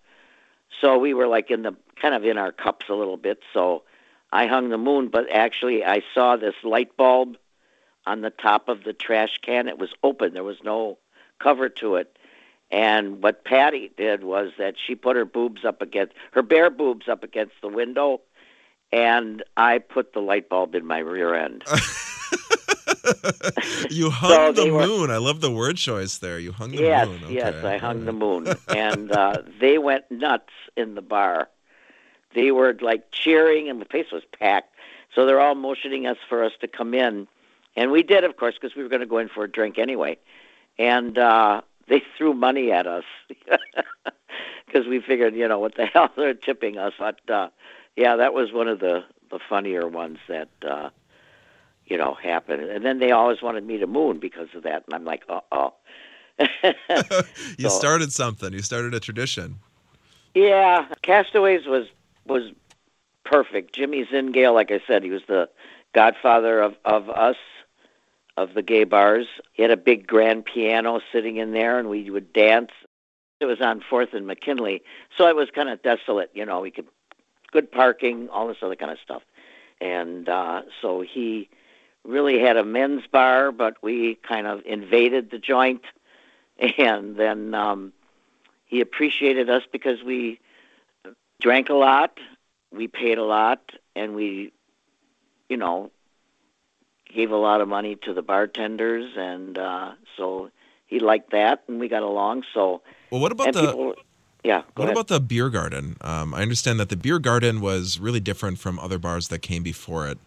So 0.81 0.97
we 0.97 1.13
were 1.13 1.27
like 1.27 1.49
in 1.49 1.63
the 1.63 1.75
kind 2.01 2.13
of 2.13 2.23
in 2.23 2.37
our 2.37 2.51
cups 2.51 2.87
a 2.89 2.93
little 2.93 3.17
bit. 3.17 3.39
So 3.53 3.83
I 4.31 4.47
hung 4.47 4.69
the 4.69 4.77
moon, 4.77 5.09
but 5.09 5.31
actually 5.31 5.83
I 5.83 6.01
saw 6.13 6.35
this 6.35 6.55
light 6.63 6.95
bulb 6.97 7.37
on 8.05 8.21
the 8.21 8.29
top 8.29 8.69
of 8.69 8.83
the 8.83 8.93
trash 8.93 9.39
can. 9.41 9.67
It 9.67 9.79
was 9.79 9.89
open. 10.03 10.33
There 10.33 10.43
was 10.43 10.63
no 10.63 10.97
cover 11.39 11.69
to 11.69 11.95
it. 11.95 12.17
And 12.69 13.23
what 13.23 13.45
Patty 13.45 13.91
did 13.95 14.23
was 14.23 14.51
that 14.57 14.75
she 14.77 14.95
put 14.95 15.15
her 15.15 15.25
boobs 15.25 15.63
up 15.63 15.81
against 15.81 16.13
her 16.31 16.41
bare 16.41 16.69
boobs 16.69 17.07
up 17.07 17.23
against 17.23 17.53
the 17.61 17.69
window, 17.69 18.21
and 18.91 19.43
I 19.57 19.79
put 19.79 20.13
the 20.13 20.19
light 20.19 20.49
bulb 20.49 20.75
in 20.75 20.85
my 20.85 20.99
rear 20.99 21.33
end. 21.35 21.63
you 23.89 24.09
hung 24.09 24.53
the 24.53 24.63
they 24.63 24.71
were- 24.71 24.85
moon. 24.87 25.11
I 25.11 25.17
love 25.17 25.41
the 25.41 25.51
word 25.51 25.77
choice 25.77 26.17
there. 26.17 26.39
You 26.39 26.51
hung 26.51 26.71
the 26.71 26.81
yes, 26.83 27.07
moon. 27.07 27.21
yes, 27.29 27.53
Okay, 27.55 27.75
I 27.75 27.77
hung 27.77 28.05
the 28.05 28.13
moon, 28.13 28.47
and 28.69 29.11
uh, 29.11 29.41
they 29.59 29.77
went 29.77 30.09
nuts 30.11 30.51
in 30.75 30.95
the 30.95 31.01
bar. 31.01 31.49
They 32.33 32.51
were 32.51 32.75
like 32.81 33.11
cheering, 33.11 33.69
and 33.69 33.81
the 33.81 33.85
place 33.85 34.07
was 34.11 34.23
packed. 34.37 34.73
So 35.15 35.25
they're 35.25 35.39
all 35.39 35.55
motioning 35.55 36.05
us 36.05 36.17
for 36.27 36.43
us 36.43 36.51
to 36.61 36.67
come 36.67 36.93
in, 36.93 37.27
and 37.75 37.91
we 37.91 38.03
did, 38.03 38.23
of 38.23 38.37
course, 38.37 38.55
because 38.59 38.75
we 38.75 38.83
were 38.83 38.89
going 38.89 38.99
to 39.01 39.05
go 39.07 39.17
in 39.17 39.29
for 39.29 39.43
a 39.43 39.49
drink 39.51 39.77
anyway. 39.79 40.17
And 40.77 41.17
uh, 41.17 41.61
they 41.87 42.03
threw 42.17 42.33
money 42.33 42.71
at 42.71 42.85
us 42.87 43.05
because 44.65 44.87
we 44.87 44.99
figured, 45.01 45.33
you 45.35 45.47
know, 45.47 45.59
what 45.59 45.75
the 45.75 45.85
hell 45.85 46.09
they're 46.15 46.33
tipping 46.33 46.77
us. 46.77 46.93
But 46.99 47.19
uh, 47.29 47.49
yeah, 47.97 48.15
that 48.15 48.33
was 48.33 48.53
one 48.53 48.67
of 48.69 48.79
the 48.79 49.03
the 49.29 49.39
funnier 49.49 49.87
ones 49.87 50.19
that. 50.29 50.49
Uh, 50.65 50.89
you 51.89 51.97
know, 51.97 52.15
happened, 52.15 52.61
and 52.63 52.83
then 52.83 52.99
they 52.99 53.11
always 53.11 53.41
wanted 53.41 53.65
me 53.65 53.77
to 53.77 53.87
moon 53.87 54.19
because 54.19 54.49
of 54.53 54.63
that, 54.63 54.83
and 54.85 54.93
I'm 54.93 55.05
like, 55.05 55.23
uh 55.29 55.39
oh. 55.53 55.73
You 57.57 57.69
So- 57.69 57.79
started 57.79 58.11
something. 58.11 58.51
You 58.51 58.61
started 58.61 58.93
a 58.93 58.99
tradition. 58.99 59.59
Yeah, 60.35 60.85
Castaways 61.01 61.65
was 61.65 61.87
was 62.25 62.51
perfect. 63.23 63.73
Jimmy 63.73 64.03
Zingale, 64.05 64.53
like 64.53 64.69
I 64.69 64.81
said, 64.85 65.01
he 65.01 65.09
was 65.11 65.21
the 65.29 65.47
godfather 65.95 66.59
of 66.59 66.75
of 66.83 67.09
us, 67.09 67.37
of 68.35 68.53
the 68.53 68.61
gay 68.61 68.83
bars. 68.83 69.27
He 69.53 69.61
had 69.61 69.71
a 69.71 69.77
big 69.77 70.05
grand 70.05 70.43
piano 70.43 70.99
sitting 71.13 71.37
in 71.37 71.53
there, 71.53 71.79
and 71.79 71.89
we 71.89 72.09
would 72.11 72.33
dance. 72.33 72.71
It 73.39 73.45
was 73.45 73.61
on 73.61 73.81
Fourth 73.89 74.13
and 74.13 74.27
McKinley, 74.27 74.83
so 75.17 75.25
it 75.27 75.37
was 75.37 75.47
kind 75.55 75.69
of 75.69 75.81
desolate. 75.83 76.31
You 76.33 76.45
know, 76.45 76.59
we 76.59 76.69
could 76.71 76.87
good 77.57 77.71
parking, 77.71 78.29
all 78.29 78.47
this 78.47 78.57
other 78.61 78.75
kind 78.75 78.91
of 78.91 78.99
stuff, 79.03 79.23
and 79.81 80.27
uh, 80.29 80.61
so 80.81 81.01
he 81.01 81.49
really 82.03 82.39
had 82.39 82.55
a 82.57 82.63
men's 82.63 83.05
bar, 83.07 83.51
but 83.51 83.73
we 83.81 84.15
kind 84.15 84.47
of 84.47 84.61
invaded 84.65 85.31
the 85.31 85.39
joint, 85.39 85.83
and 86.77 87.15
then. 87.15 87.53
um 87.53 87.93
he 88.67 88.81
appreciated 88.81 89.49
us 89.49 89.63
because 89.71 90.03
we 90.03 90.39
drank 91.41 91.69
a 91.69 91.73
lot, 91.73 92.19
we 92.71 92.87
paid 92.87 93.17
a 93.17 93.23
lot, 93.23 93.61
and 93.95 94.13
we, 94.13 94.51
you 95.49 95.57
know, 95.57 95.89
gave 97.15 97.31
a 97.31 97.37
lot 97.37 97.61
of 97.61 97.67
money 97.69 97.95
to 97.95 98.13
the 98.13 98.21
bartenders, 98.21 99.13
and 99.17 99.57
uh, 99.57 99.93
so 100.17 100.51
he 100.85 100.99
liked 100.99 101.31
that, 101.31 101.63
and 101.67 101.79
we 101.79 101.87
got 101.87 102.03
along. 102.03 102.43
So, 102.53 102.81
Well, 103.09 103.21
what 103.21 103.31
about 103.31 103.53
the 103.53 103.61
people, 103.61 103.95
yeah, 104.47 104.61
what 104.75 104.85
ahead. 104.85 104.91
about 104.93 105.07
the 105.07 105.19
beer 105.19 105.49
garden? 105.49 105.97
Um, 106.01 106.33
I 106.33 106.41
understand 106.41 106.79
that 106.79 106.89
the 106.89 106.95
beer 106.97 107.19
garden 107.19 107.59
was 107.61 107.99
really 107.99 108.19
different 108.21 108.57
from 108.59 108.79
other 108.79 108.97
bars 108.97 109.27
that 109.27 109.39
came 109.39 109.63
before 109.63 110.07
it. 110.07 110.17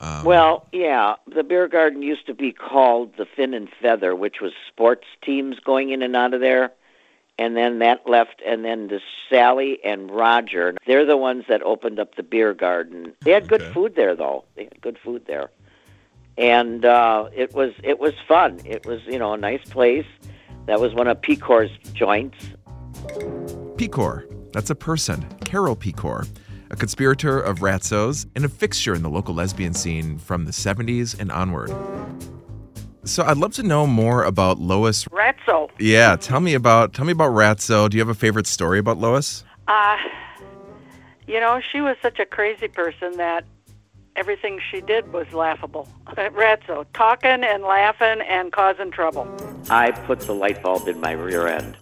Um, 0.00 0.24
well, 0.24 0.66
yeah, 0.72 1.14
the 1.32 1.42
beer 1.42 1.68
garden 1.68 2.02
used 2.02 2.26
to 2.26 2.34
be 2.34 2.52
called 2.52 3.16
the 3.16 3.26
Fin 3.36 3.54
and 3.54 3.68
Feather, 3.80 4.14
which 4.14 4.40
was 4.40 4.52
sports 4.68 5.06
teams 5.22 5.58
going 5.60 5.90
in 5.90 6.02
and 6.02 6.14
out 6.16 6.34
of 6.34 6.40
there. 6.40 6.72
And 7.36 7.56
then 7.56 7.80
that 7.80 8.08
left, 8.08 8.40
and 8.46 8.64
then 8.64 8.86
the 8.88 9.00
Sally 9.28 9.78
and 9.84 10.08
Roger. 10.08 10.76
They're 10.86 11.04
the 11.04 11.16
ones 11.16 11.44
that 11.48 11.62
opened 11.62 11.98
up 11.98 12.14
the 12.14 12.22
beer 12.22 12.54
garden. 12.54 13.12
They 13.24 13.32
had 13.32 13.48
good 13.48 13.60
Okay. 13.62 13.72
food 13.72 13.96
there, 13.96 14.14
though. 14.14 14.44
They 14.54 14.64
had 14.64 14.80
good 14.80 14.98
food 15.04 15.22
there, 15.26 15.50
and 16.38 16.84
uh, 16.84 17.28
it 17.34 17.52
was 17.52 17.72
it 17.82 17.98
was 17.98 18.12
fun. 18.28 18.60
It 18.64 18.86
was 18.86 19.00
you 19.06 19.18
know 19.18 19.32
a 19.32 19.36
nice 19.36 19.64
place. 19.68 20.06
That 20.66 20.78
was 20.80 20.94
one 20.94 21.08
of 21.08 21.20
Pecor's 21.22 21.72
joints. 21.92 22.38
Pecor. 23.76 24.52
That's 24.52 24.70
a 24.70 24.74
person, 24.74 25.26
Carole 25.44 25.76
Pecor, 25.76 26.28
a 26.70 26.76
conspirator 26.76 27.40
of 27.40 27.58
Ratzos 27.58 28.26
and 28.36 28.44
a 28.44 28.48
fixture 28.48 28.94
in 28.94 29.02
the 29.02 29.10
local 29.10 29.34
lesbian 29.34 29.74
scene 29.74 30.18
from 30.18 30.44
the 30.44 30.52
70s 30.52 31.18
and 31.18 31.32
onward. 31.32 31.72
So 33.04 33.22
I'd 33.24 33.36
love 33.36 33.52
to 33.54 33.62
know 33.62 33.86
more 33.86 34.24
about 34.24 34.58
Lois. 34.58 35.04
Ratzo. 35.06 35.70
Yeah, 35.78 36.16
tell 36.16 36.40
me 36.40 36.54
about 36.54 36.94
tell 36.94 37.04
me 37.04 37.12
about 37.12 37.32
Ratzo. 37.32 37.90
Do 37.90 37.98
you 37.98 38.00
have 38.00 38.08
a 38.08 38.14
favorite 38.14 38.46
story 38.46 38.78
about 38.78 38.98
Lois? 38.98 39.44
Uh, 39.68 39.96
you 41.26 41.38
know, 41.38 41.60
she 41.72 41.80
was 41.80 41.96
such 42.00 42.18
a 42.18 42.24
crazy 42.24 42.68
person 42.68 43.16
that 43.18 43.44
everything 44.16 44.58
she 44.70 44.80
did 44.80 45.12
was 45.12 45.30
laughable. 45.32 45.88
Ratzo, 46.06 46.86
talking 46.94 47.44
and 47.44 47.62
laughing 47.62 48.22
and 48.26 48.52
causing 48.52 48.90
trouble. 48.90 49.28
I 49.68 49.90
put 49.90 50.20
the 50.20 50.32
light 50.32 50.62
bulb 50.62 50.88
in 50.88 51.00
my 51.00 51.12
rear 51.12 51.46
end. 51.46 51.76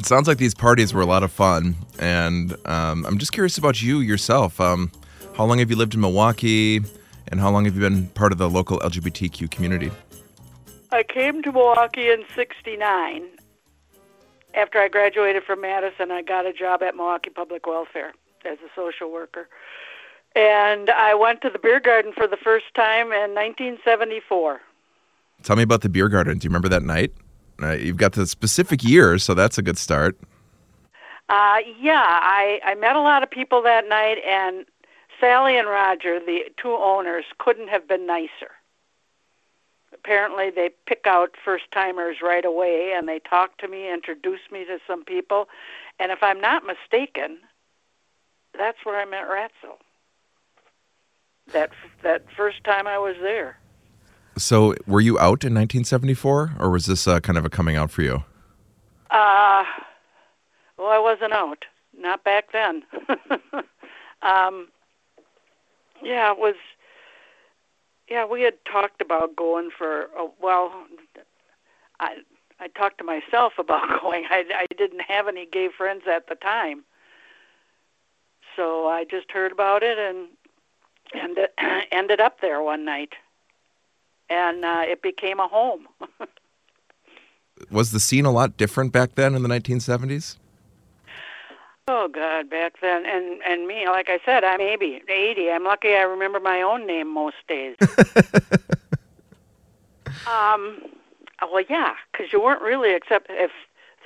It 0.00 0.06
sounds 0.06 0.26
like 0.26 0.38
these 0.38 0.54
parties 0.54 0.94
were 0.94 1.02
a 1.02 1.06
lot 1.06 1.22
of 1.22 1.30
fun, 1.30 1.76
and 1.98 2.56
um, 2.66 3.04
I'm 3.04 3.18
just 3.18 3.32
curious 3.32 3.58
about 3.58 3.82
you 3.82 4.00
yourself. 4.00 4.58
Um, 4.58 4.90
how 5.36 5.44
long 5.44 5.58
have 5.58 5.68
you 5.68 5.76
lived 5.76 5.92
in 5.92 6.00
Milwaukee, 6.00 6.80
and 7.28 7.38
how 7.38 7.50
long 7.50 7.66
have 7.66 7.74
you 7.74 7.82
been 7.82 8.06
part 8.08 8.32
of 8.32 8.38
the 8.38 8.48
local 8.48 8.78
LGBTQ 8.78 9.50
community? 9.50 9.90
I 10.90 11.02
came 11.02 11.42
to 11.42 11.52
Milwaukee 11.52 12.08
in 12.08 12.24
69. 12.34 13.26
After 14.54 14.78
I 14.78 14.88
graduated 14.88 15.44
from 15.44 15.60
Madison, 15.60 16.10
I 16.10 16.22
got 16.22 16.46
a 16.46 16.52
job 16.54 16.82
at 16.82 16.96
Milwaukee 16.96 17.28
Public 17.28 17.66
Welfare 17.66 18.14
as 18.46 18.56
a 18.60 18.70
social 18.74 19.12
worker. 19.12 19.50
And 20.34 20.88
I 20.88 21.12
went 21.12 21.42
to 21.42 21.50
the 21.50 21.58
beer 21.58 21.78
garden 21.78 22.14
for 22.16 22.26
the 22.26 22.38
first 22.38 22.74
time 22.74 23.08
in 23.08 23.34
1974. 23.34 24.62
Tell 25.42 25.56
me 25.56 25.62
about 25.62 25.82
the 25.82 25.90
beer 25.90 26.08
garden. 26.08 26.38
Do 26.38 26.46
you 26.46 26.48
remember 26.48 26.70
that 26.70 26.84
night? 26.84 27.12
Uh, 27.62 27.72
you've 27.72 27.96
got 27.96 28.12
the 28.12 28.26
specific 28.26 28.82
year, 28.82 29.18
so 29.18 29.34
that's 29.34 29.58
a 29.58 29.62
good 29.62 29.78
start. 29.78 30.18
Uh, 31.28 31.58
yeah, 31.80 32.02
I, 32.22 32.60
I 32.64 32.74
met 32.74 32.96
a 32.96 33.00
lot 33.00 33.22
of 33.22 33.30
people 33.30 33.62
that 33.62 33.88
night, 33.88 34.18
and 34.26 34.66
Sally 35.20 35.56
and 35.58 35.68
Roger, 35.68 36.18
the 36.18 36.44
two 36.56 36.72
owners, 36.74 37.24
couldn't 37.38 37.68
have 37.68 37.86
been 37.86 38.06
nicer. 38.06 38.50
apparently 39.92 40.50
they 40.50 40.70
pick 40.86 41.06
out 41.06 41.36
first 41.44 41.64
timers 41.72 42.16
right 42.22 42.44
away, 42.44 42.92
and 42.96 43.08
they 43.08 43.18
talk 43.18 43.58
to 43.58 43.68
me, 43.68 43.92
introduce 43.92 44.40
me 44.50 44.64
to 44.64 44.78
some 44.86 45.04
people, 45.04 45.48
and 45.98 46.10
if 46.10 46.22
I'm 46.22 46.40
not 46.40 46.64
mistaken, 46.64 47.38
that's 48.56 48.78
where 48.84 48.98
I 49.00 49.04
met 49.04 49.28
Ratso. 49.28 49.76
That 51.52 51.70
that 52.02 52.24
first 52.36 52.64
time 52.64 52.86
I 52.86 52.98
was 52.98 53.16
there. 53.20 53.59
So, 54.36 54.74
were 54.86 55.00
you 55.00 55.18
out 55.18 55.44
in 55.44 55.54
1974, 55.54 56.52
or 56.58 56.70
was 56.70 56.86
this 56.86 57.06
uh, 57.06 57.20
kind 57.20 57.36
of 57.36 57.44
a 57.44 57.50
coming 57.50 57.76
out 57.76 57.90
for 57.90 58.02
you? 58.02 58.24
Uh, 59.10 59.64
well, 60.78 60.88
I 60.88 60.98
wasn't 60.98 61.32
out. 61.32 61.64
Not 61.96 62.24
back 62.24 62.52
then. 62.52 62.82
um, 64.22 64.68
yeah, 66.02 66.32
it 66.32 66.38
was. 66.38 66.54
Yeah, 68.08 68.24
we 68.24 68.42
had 68.42 68.54
talked 68.64 69.00
about 69.00 69.36
going 69.36 69.70
for. 69.76 70.02
A, 70.18 70.26
well, 70.40 70.72
I 71.98 72.16
I 72.58 72.68
talked 72.68 72.98
to 72.98 73.04
myself 73.04 73.54
about 73.58 74.00
going. 74.02 74.24
I 74.30 74.44
I 74.54 74.66
didn't 74.76 75.02
have 75.02 75.28
any 75.28 75.46
gay 75.46 75.68
friends 75.76 76.04
at 76.10 76.28
the 76.28 76.36
time, 76.36 76.84
so 78.56 78.88
I 78.88 79.04
just 79.04 79.30
heard 79.30 79.52
about 79.52 79.82
it 79.82 79.98
and 79.98 80.28
and 81.12 81.38
ended 81.92 82.20
up 82.20 82.40
there 82.40 82.62
one 82.62 82.84
night, 82.84 83.14
and 84.30 84.64
uh, 84.64 84.84
it 84.86 85.02
became 85.02 85.40
a 85.40 85.48
home. 85.48 85.86
was 87.70 87.90
the 87.90 88.00
scene 88.00 88.24
a 88.24 88.30
lot 88.30 88.56
different 88.56 88.92
back 88.92 89.16
then 89.16 89.34
in 89.34 89.42
the 89.42 89.48
1970s? 89.48 90.36
Oh 91.88 92.06
God, 92.08 92.48
back 92.48 92.74
then, 92.80 93.04
and 93.04 93.42
and 93.42 93.66
me, 93.66 93.88
like 93.88 94.08
I 94.08 94.20
said, 94.24 94.44
I'm 94.44 94.58
maybe 94.58 95.02
80. 95.08 95.50
I'm 95.50 95.64
lucky 95.64 95.88
I 95.88 96.02
remember 96.02 96.38
my 96.38 96.62
own 96.62 96.86
name 96.86 97.12
most 97.12 97.34
days. 97.48 97.74
um, 100.24 100.82
well, 101.42 101.64
yeah, 101.68 101.94
because 102.12 102.32
you 102.32 102.40
weren't 102.40 102.62
really 102.62 102.94
except 102.94 103.26
if 103.30 103.50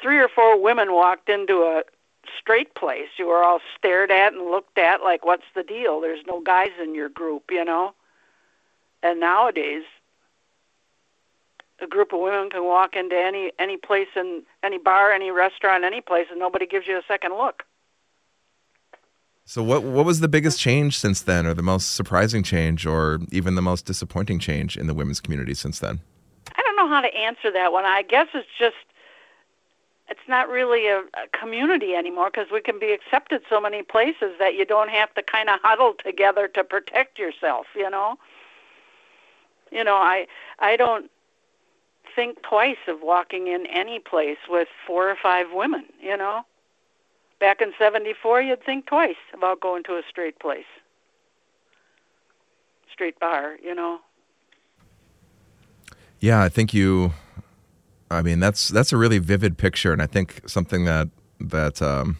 three 0.00 0.18
or 0.18 0.28
four 0.28 0.58
women 0.58 0.92
walked 0.92 1.28
into 1.28 1.62
a 1.62 1.82
straight 2.40 2.74
place, 2.74 3.08
you 3.18 3.26
were 3.26 3.44
all 3.44 3.60
stared 3.76 4.10
at 4.10 4.32
and 4.32 4.50
looked 4.50 4.78
at 4.78 5.02
like, 5.02 5.26
what's 5.26 5.44
the 5.54 5.62
deal? 5.62 6.00
There's 6.00 6.24
no 6.26 6.40
guys 6.40 6.70
in 6.80 6.94
your 6.94 7.10
group, 7.10 7.50
you 7.50 7.64
know. 7.64 7.92
And 9.02 9.20
nowadays, 9.20 9.82
a 11.84 11.86
group 11.86 12.12
of 12.12 12.20
women 12.20 12.50
can 12.50 12.64
walk 12.64 12.96
into 12.96 13.14
any 13.16 13.52
any 13.58 13.76
place 13.76 14.08
in 14.16 14.42
any 14.62 14.78
bar, 14.78 15.12
any 15.12 15.30
restaurant, 15.30 15.84
any 15.84 16.00
place, 16.00 16.26
and 16.30 16.40
nobody 16.40 16.66
gives 16.66 16.86
you 16.86 16.96
a 16.96 17.02
second 17.06 17.34
look. 17.34 17.62
So 19.44 19.62
what 19.62 19.82
what 19.84 20.06
was 20.06 20.20
the 20.20 20.28
biggest 20.28 20.58
change 20.58 20.98
since 20.98 21.20
then, 21.20 21.46
or 21.46 21.54
the 21.54 21.62
most 21.62 21.94
surprising 21.94 22.42
change, 22.42 22.86
or 22.86 23.20
even 23.30 23.54
the 23.54 23.62
most 23.62 23.84
disappointing 23.84 24.38
change 24.38 24.76
in 24.76 24.86
the 24.86 24.94
women's 24.94 25.20
community 25.20 25.54
since 25.54 25.78
then? 25.78 26.00
I 26.56 26.62
don't 26.62 26.76
know 26.76 26.88
how 26.88 27.02
to 27.02 27.14
answer 27.14 27.52
that 27.52 27.72
one. 27.72 27.84
I 27.84 28.02
guess 28.02 28.28
it's 28.32 28.48
just 28.58 28.76
it's 30.08 30.26
not 30.28 30.48
really 30.48 30.86
a, 30.86 31.00
a 31.00 31.38
community 31.38 31.94
anymore 31.94 32.30
because 32.30 32.50
we 32.50 32.60
can 32.60 32.78
be 32.78 32.92
accepted 32.92 33.42
so 33.48 33.60
many 33.60 33.82
places 33.82 34.32
that 34.38 34.54
you 34.54 34.64
don't 34.64 34.90
have 34.90 35.12
to 35.14 35.22
kind 35.22 35.48
of 35.50 35.60
huddle 35.62 35.94
together 36.02 36.48
to 36.48 36.64
protect 36.64 37.18
yourself. 37.18 37.66
You 37.76 37.90
know. 37.90 38.16
You 39.70 39.82
know, 39.82 39.96
I 39.96 40.26
I 40.58 40.76
don't 40.76 41.10
think 42.14 42.42
twice 42.42 42.76
of 42.88 42.98
walking 43.02 43.48
in 43.48 43.66
any 43.66 43.98
place 43.98 44.38
with 44.48 44.68
four 44.86 45.10
or 45.10 45.16
five 45.20 45.46
women. 45.52 45.84
You 46.00 46.16
know 46.16 46.44
Back 47.40 47.60
in 47.60 47.72
74, 47.78 48.42
you'd 48.42 48.64
think 48.64 48.86
twice 48.86 49.16
about 49.34 49.60
going 49.60 49.82
to 49.84 49.96
a 49.96 50.02
straight 50.08 50.38
place. 50.38 50.64
Straight 52.90 53.18
bar, 53.18 53.56
you 53.62 53.74
know. 53.74 53.98
Yeah, 56.20 56.42
I 56.42 56.48
think 56.48 56.72
you 56.72 57.12
I 58.10 58.22
mean, 58.22 58.40
that's 58.40 58.68
that's 58.68 58.92
a 58.92 58.96
really 58.96 59.18
vivid 59.18 59.58
picture 59.58 59.92
and 59.92 60.00
I 60.00 60.06
think 60.06 60.48
something 60.48 60.84
that 60.84 61.08
that 61.40 61.82
um 61.82 62.16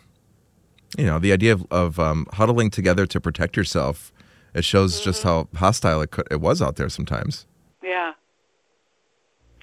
you 0.98 1.06
know, 1.06 1.18
the 1.18 1.32
idea 1.32 1.52
of, 1.52 1.66
of 1.70 1.98
um, 1.98 2.26
huddling 2.34 2.70
together 2.70 3.06
to 3.06 3.20
protect 3.20 3.56
yourself, 3.56 4.12
it 4.54 4.64
shows 4.64 4.94
mm-hmm. 4.96 5.04
just 5.04 5.22
how 5.24 5.48
hostile 5.56 6.00
it 6.02 6.10
could, 6.10 6.28
it 6.30 6.40
was 6.40 6.62
out 6.62 6.76
there 6.76 6.88
sometimes. 6.88 7.46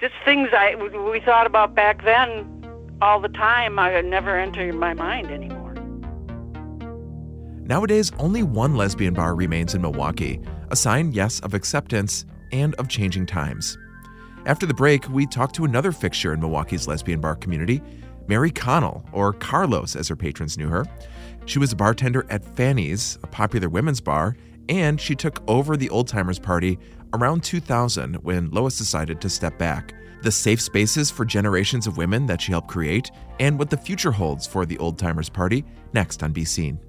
Just 0.01 0.15
things 0.25 0.49
I 0.51 0.73
we 0.73 1.19
thought 1.19 1.45
about 1.45 1.75
back 1.75 2.03
then 2.03 2.65
all 3.03 3.19
the 3.19 3.29
time, 3.29 3.77
I 3.77 4.01
never 4.01 4.35
enter 4.35 4.73
my 4.73 4.95
mind 4.95 5.29
anymore. 5.29 5.75
Nowadays, 7.67 8.11
only 8.17 8.41
one 8.41 8.75
lesbian 8.75 9.13
bar 9.13 9.35
remains 9.35 9.75
in 9.75 9.81
Milwaukee, 9.83 10.41
a 10.71 10.75
sign, 10.75 11.11
yes, 11.11 11.39
of 11.41 11.53
acceptance 11.53 12.25
and 12.51 12.73
of 12.75 12.87
changing 12.87 13.27
times. 13.27 13.77
After 14.47 14.65
the 14.65 14.73
break, 14.73 15.07
we 15.09 15.27
talk 15.27 15.53
to 15.53 15.65
another 15.65 15.91
fixture 15.91 16.33
in 16.33 16.39
Milwaukee's 16.39 16.87
lesbian 16.87 17.21
bar 17.21 17.35
community, 17.35 17.79
Mary 18.27 18.49
Connell, 18.49 19.05
or 19.13 19.33
Carlos 19.33 19.95
as 19.95 20.07
her 20.07 20.15
patrons 20.15 20.57
knew 20.57 20.67
her. 20.67 20.83
She 21.45 21.59
was 21.59 21.73
a 21.73 21.75
bartender 21.75 22.25
at 22.31 22.43
Fanny's, 22.43 23.19
a 23.21 23.27
popular 23.27 23.69
women's 23.69 24.01
bar, 24.01 24.35
and 24.67 24.99
she 24.99 25.15
took 25.15 25.47
over 25.47 25.77
the 25.77 25.91
Old 25.91 26.07
Timers 26.07 26.39
Party 26.39 26.79
around 27.13 27.43
2000 27.43 28.15
when 28.23 28.49
Lois 28.51 28.77
decided 28.77 29.21
to 29.21 29.29
step 29.29 29.57
back 29.57 29.93
the 30.21 30.31
safe 30.31 30.61
spaces 30.61 31.09
for 31.09 31.25
generations 31.25 31.87
of 31.87 31.97
women 31.97 32.25
that 32.27 32.41
she 32.41 32.51
helped 32.51 32.67
create, 32.67 33.11
and 33.39 33.57
what 33.57 33.69
the 33.69 33.77
future 33.77 34.11
holds 34.11 34.45
for 34.45 34.65
the 34.65 34.77
Old 34.77 34.97
Timers 34.97 35.29
Party 35.29 35.65
next 35.93 36.23
on 36.23 36.31
Be 36.31 36.45
Seen. 36.45 36.79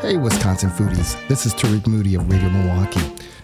Hey, 0.00 0.16
Wisconsin 0.16 0.70
foodies. 0.70 1.26
This 1.28 1.44
is 1.44 1.52
Tariq 1.54 1.86
Moody 1.86 2.14
of 2.14 2.30
Radio 2.30 2.48
Milwaukee. 2.48 3.00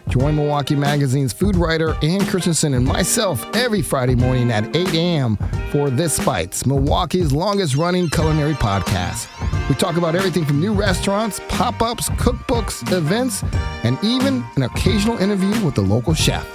Join 0.08 0.36
Milwaukee 0.36 0.76
Magazine's 0.76 1.32
food 1.32 1.56
writer 1.56 1.96
Ann 2.02 2.24
Christensen 2.26 2.74
and 2.74 2.84
myself 2.86 3.44
every 3.56 3.82
Friday 3.82 4.14
morning 4.14 4.50
at 4.50 4.74
8 4.76 4.94
a.m. 4.94 5.36
for 5.70 5.90
This 5.90 6.22
Bites, 6.24 6.66
Milwaukee's 6.66 7.32
longest 7.32 7.74
running 7.74 8.08
culinary 8.10 8.52
podcast. 8.54 9.28
We 9.68 9.74
talk 9.74 9.96
about 9.96 10.14
everything 10.14 10.44
from 10.44 10.60
new 10.60 10.72
restaurants, 10.72 11.40
pop 11.48 11.80
ups, 11.82 12.10
cookbooks, 12.10 12.90
events, 12.92 13.42
and 13.82 13.98
even 14.04 14.44
an 14.56 14.62
occasional 14.64 15.16
interview 15.18 15.64
with 15.64 15.74
the 15.74 15.80
local 15.82 16.14
chef. 16.14 16.46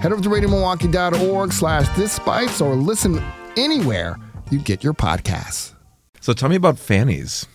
Head 0.00 0.12
over 0.12 0.20
to 0.22 0.28
radiomilwaukee.org 0.28 1.52
slash 1.52 1.88
This 1.96 2.18
Bites 2.18 2.60
or 2.60 2.74
listen 2.74 3.22
anywhere 3.56 4.18
you 4.50 4.58
get 4.58 4.82
your 4.82 4.94
podcasts. 4.94 5.72
So 6.20 6.32
tell 6.32 6.48
me 6.48 6.56
about 6.56 6.78
Fanny's. 6.78 7.46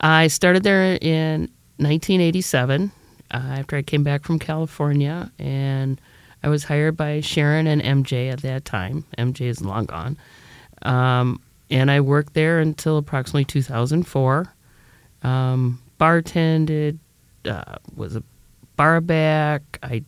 I 0.00 0.28
started 0.28 0.62
there 0.62 0.98
in 1.00 1.50
1987 1.78 2.92
uh, 3.30 3.56
after 3.58 3.76
I 3.76 3.82
came 3.82 4.02
back 4.02 4.24
from 4.24 4.38
California, 4.38 5.30
and 5.38 6.00
I 6.42 6.48
was 6.48 6.64
hired 6.64 6.96
by 6.96 7.20
Sharon 7.20 7.66
and 7.66 7.82
MJ 7.82 8.32
at 8.32 8.42
that 8.42 8.64
time. 8.64 9.04
MJ 9.18 9.42
is 9.42 9.60
long 9.60 9.86
gone. 9.86 10.16
Um, 10.82 11.40
and 11.70 11.90
I 11.90 12.00
worked 12.00 12.34
there 12.34 12.58
until 12.58 12.96
approximately 12.96 13.44
2004. 13.44 14.52
Um, 15.22 15.82
bartended, 15.98 16.98
uh, 17.44 17.76
was 17.94 18.16
a 18.16 18.22
bar 18.76 19.00
back. 19.00 19.78
I 19.82 20.02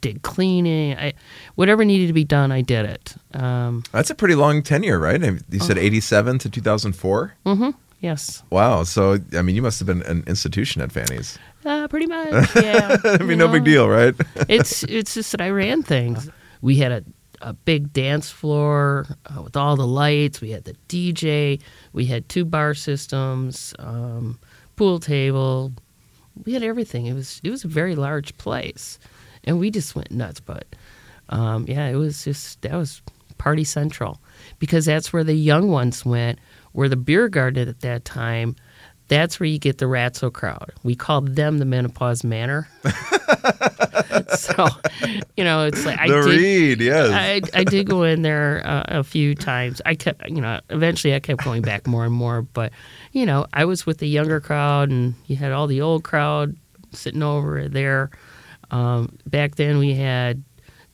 did 0.00 0.22
cleaning. 0.22 0.96
I 0.96 1.14
whatever 1.54 1.84
needed 1.84 2.06
to 2.08 2.12
be 2.12 2.24
done, 2.24 2.52
I 2.52 2.62
did 2.62 2.86
it. 2.86 3.14
Um, 3.34 3.84
That's 3.92 4.10
a 4.10 4.14
pretty 4.14 4.34
long 4.34 4.62
tenure, 4.62 4.98
right? 4.98 5.20
You 5.20 5.60
said 5.60 5.76
uh-huh. 5.76 5.86
87 5.86 6.38
to 6.40 6.50
2004. 6.50 7.34
Mm-hmm. 7.44 7.70
Yes. 8.00 8.42
Wow. 8.50 8.84
So 8.84 9.18
I 9.36 9.42
mean, 9.42 9.56
you 9.56 9.62
must 9.62 9.78
have 9.78 9.86
been 9.86 10.02
an 10.02 10.24
institution 10.26 10.80
at 10.80 10.92
Fanny's. 10.92 11.38
Uh, 11.66 11.88
pretty 11.88 12.06
much, 12.16 12.54
yeah. 12.56 12.96
I 13.04 13.18
mean, 13.18 13.38
no 13.38 13.48
big 13.48 13.64
deal, 13.64 13.88
right? 13.88 14.14
it's 14.48 14.84
it's 14.84 15.14
just 15.14 15.32
that 15.32 15.40
I 15.40 15.50
ran 15.50 15.82
things. 15.82 16.30
We 16.60 16.76
had 16.76 16.92
a 16.92 17.04
a 17.42 17.52
big 17.52 17.92
dance 17.92 18.30
floor 18.30 19.06
uh, 19.26 19.42
with 19.42 19.56
all 19.56 19.76
the 19.76 19.86
lights. 19.86 20.40
We 20.40 20.50
had 20.52 20.64
the 20.64 20.74
DJ. 20.88 21.60
We 21.92 22.06
had 22.06 22.28
two 22.28 22.44
bar 22.44 22.74
systems, 22.74 23.74
um, 23.78 24.38
pool 24.76 25.00
table. 25.00 25.72
We 26.44 26.52
had 26.52 26.62
everything. 26.62 27.06
It 27.06 27.14
was 27.14 27.40
it 27.42 27.50
was 27.50 27.64
a 27.64 27.68
very 27.68 27.96
large 27.96 28.36
place, 28.38 28.98
and 29.44 29.58
we 29.58 29.70
just 29.70 29.96
went 29.96 30.12
nuts. 30.12 30.38
But 30.40 30.66
um, 31.28 31.66
yeah, 31.68 31.88
it 31.88 31.96
was 31.96 32.24
just 32.24 32.62
that 32.62 32.74
was 32.74 33.02
party 33.38 33.64
central 33.64 34.20
because 34.58 34.84
that's 34.86 35.12
where 35.12 35.24
the 35.24 35.34
young 35.34 35.68
ones 35.68 36.04
went. 36.04 36.38
Where 36.72 36.88
the 36.88 36.96
beer 36.96 37.28
garden 37.28 37.68
at 37.68 37.80
that 37.80 38.04
time 38.04 38.54
that's 39.08 39.38
where 39.38 39.46
you 39.46 39.58
get 39.58 39.78
the 39.78 39.86
Ratso 39.86 40.32
crowd. 40.32 40.72
We 40.82 40.94
called 40.94 41.36
them 41.36 41.58
the 41.58 41.64
Menopause 41.64 42.24
Manor. 42.24 42.68
so, 44.36 44.68
you 45.36 45.44
know, 45.44 45.64
it's 45.66 45.84
like 45.86 45.98
I 45.98 46.08
the 46.08 46.22
did, 46.22 46.40
read, 46.40 46.80
yes. 46.80 47.10
I, 47.10 47.58
I 47.58 47.64
did 47.64 47.88
go 47.88 48.02
in 48.02 48.22
there 48.22 48.62
uh, 48.64 48.84
a 48.86 49.04
few 49.04 49.34
times. 49.34 49.80
I 49.86 49.94
kept, 49.94 50.28
you 50.28 50.40
know, 50.40 50.60
eventually 50.70 51.14
I 51.14 51.20
kept 51.20 51.44
going 51.44 51.62
back 51.62 51.86
more 51.86 52.04
and 52.04 52.14
more. 52.14 52.42
But, 52.42 52.72
you 53.12 53.26
know, 53.26 53.46
I 53.52 53.64
was 53.64 53.86
with 53.86 53.98
the 53.98 54.08
younger 54.08 54.40
crowd, 54.40 54.90
and 54.90 55.14
you 55.26 55.36
had 55.36 55.52
all 55.52 55.66
the 55.66 55.80
old 55.80 56.04
crowd 56.04 56.56
sitting 56.92 57.22
over 57.22 57.68
there. 57.68 58.10
Um, 58.70 59.16
back 59.26 59.54
then 59.54 59.78
we 59.78 59.94
had 59.94 60.42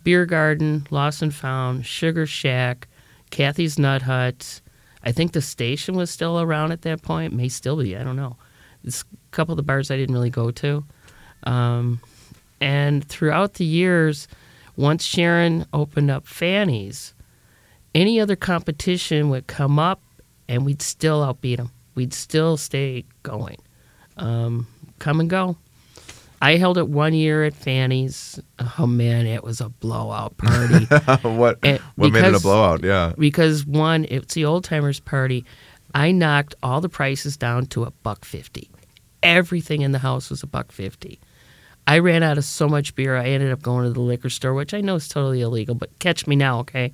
Beer 0.04 0.26
Garden, 0.26 0.86
Lost 0.90 1.22
and 1.22 1.34
Found, 1.34 1.86
Sugar 1.86 2.26
Shack, 2.26 2.88
Kathy's 3.30 3.78
Nut 3.78 4.02
Hut. 4.02 4.60
I 5.04 5.12
think 5.12 5.32
the 5.32 5.42
station 5.42 5.94
was 5.94 6.10
still 6.10 6.40
around 6.40 6.72
at 6.72 6.82
that 6.82 7.02
point. 7.02 7.32
May 7.32 7.48
still 7.48 7.76
be. 7.76 7.96
I 7.96 8.04
don't 8.04 8.16
know. 8.16 8.36
It's 8.84 9.02
a 9.02 9.04
couple 9.30 9.52
of 9.52 9.56
the 9.56 9.62
bars 9.62 9.90
I 9.90 9.96
didn't 9.96 10.14
really 10.14 10.30
go 10.30 10.50
to. 10.50 10.84
Um, 11.44 12.00
and 12.60 13.04
throughout 13.04 13.54
the 13.54 13.64
years, 13.64 14.28
once 14.76 15.04
Sharon 15.04 15.66
opened 15.72 16.10
up 16.10 16.26
Fanny's, 16.26 17.14
any 17.94 18.20
other 18.20 18.36
competition 18.36 19.28
would 19.30 19.46
come 19.46 19.78
up 19.78 20.00
and 20.48 20.64
we'd 20.64 20.82
still 20.82 21.22
outbeat 21.22 21.56
them. 21.56 21.70
We'd 21.94 22.14
still 22.14 22.56
stay 22.56 23.04
going. 23.22 23.58
Um, 24.16 24.66
come 24.98 25.20
and 25.20 25.28
go. 25.28 25.56
I 26.42 26.56
held 26.56 26.76
it 26.76 26.88
one 26.88 27.14
year 27.14 27.44
at 27.44 27.54
Fanny's. 27.54 28.40
Oh 28.76 28.86
man, 28.86 29.26
it 29.28 29.44
was 29.44 29.60
a 29.60 29.68
blowout 29.68 30.36
party. 30.38 30.84
what 31.22 31.64
what 31.94 32.12
made 32.12 32.24
it 32.24 32.34
a 32.34 32.40
blowout? 32.40 32.82
Yeah. 32.82 33.12
because 33.16 33.64
one, 33.64 34.06
it's 34.10 34.34
the 34.34 34.44
old 34.44 34.64
timers 34.64 34.98
party. 34.98 35.44
I 35.94 36.10
knocked 36.10 36.56
all 36.60 36.80
the 36.80 36.88
prices 36.88 37.36
down 37.36 37.66
to 37.66 37.84
a 37.84 37.92
buck 37.92 38.24
fifty. 38.24 38.68
Everything 39.22 39.82
in 39.82 39.92
the 39.92 40.00
house 40.00 40.30
was 40.30 40.42
a 40.42 40.48
buck 40.48 40.72
fifty. 40.72 41.20
I 41.86 42.00
ran 42.00 42.24
out 42.24 42.38
of 42.38 42.44
so 42.44 42.68
much 42.68 42.96
beer. 42.96 43.16
I 43.16 43.26
ended 43.26 43.52
up 43.52 43.62
going 43.62 43.84
to 43.86 43.92
the 43.92 44.00
liquor 44.00 44.30
store, 44.30 44.54
which 44.54 44.74
I 44.74 44.80
know 44.80 44.96
is 44.96 45.06
totally 45.08 45.42
illegal, 45.42 45.76
but 45.76 45.96
catch 46.00 46.26
me 46.26 46.34
now, 46.34 46.60
okay? 46.60 46.92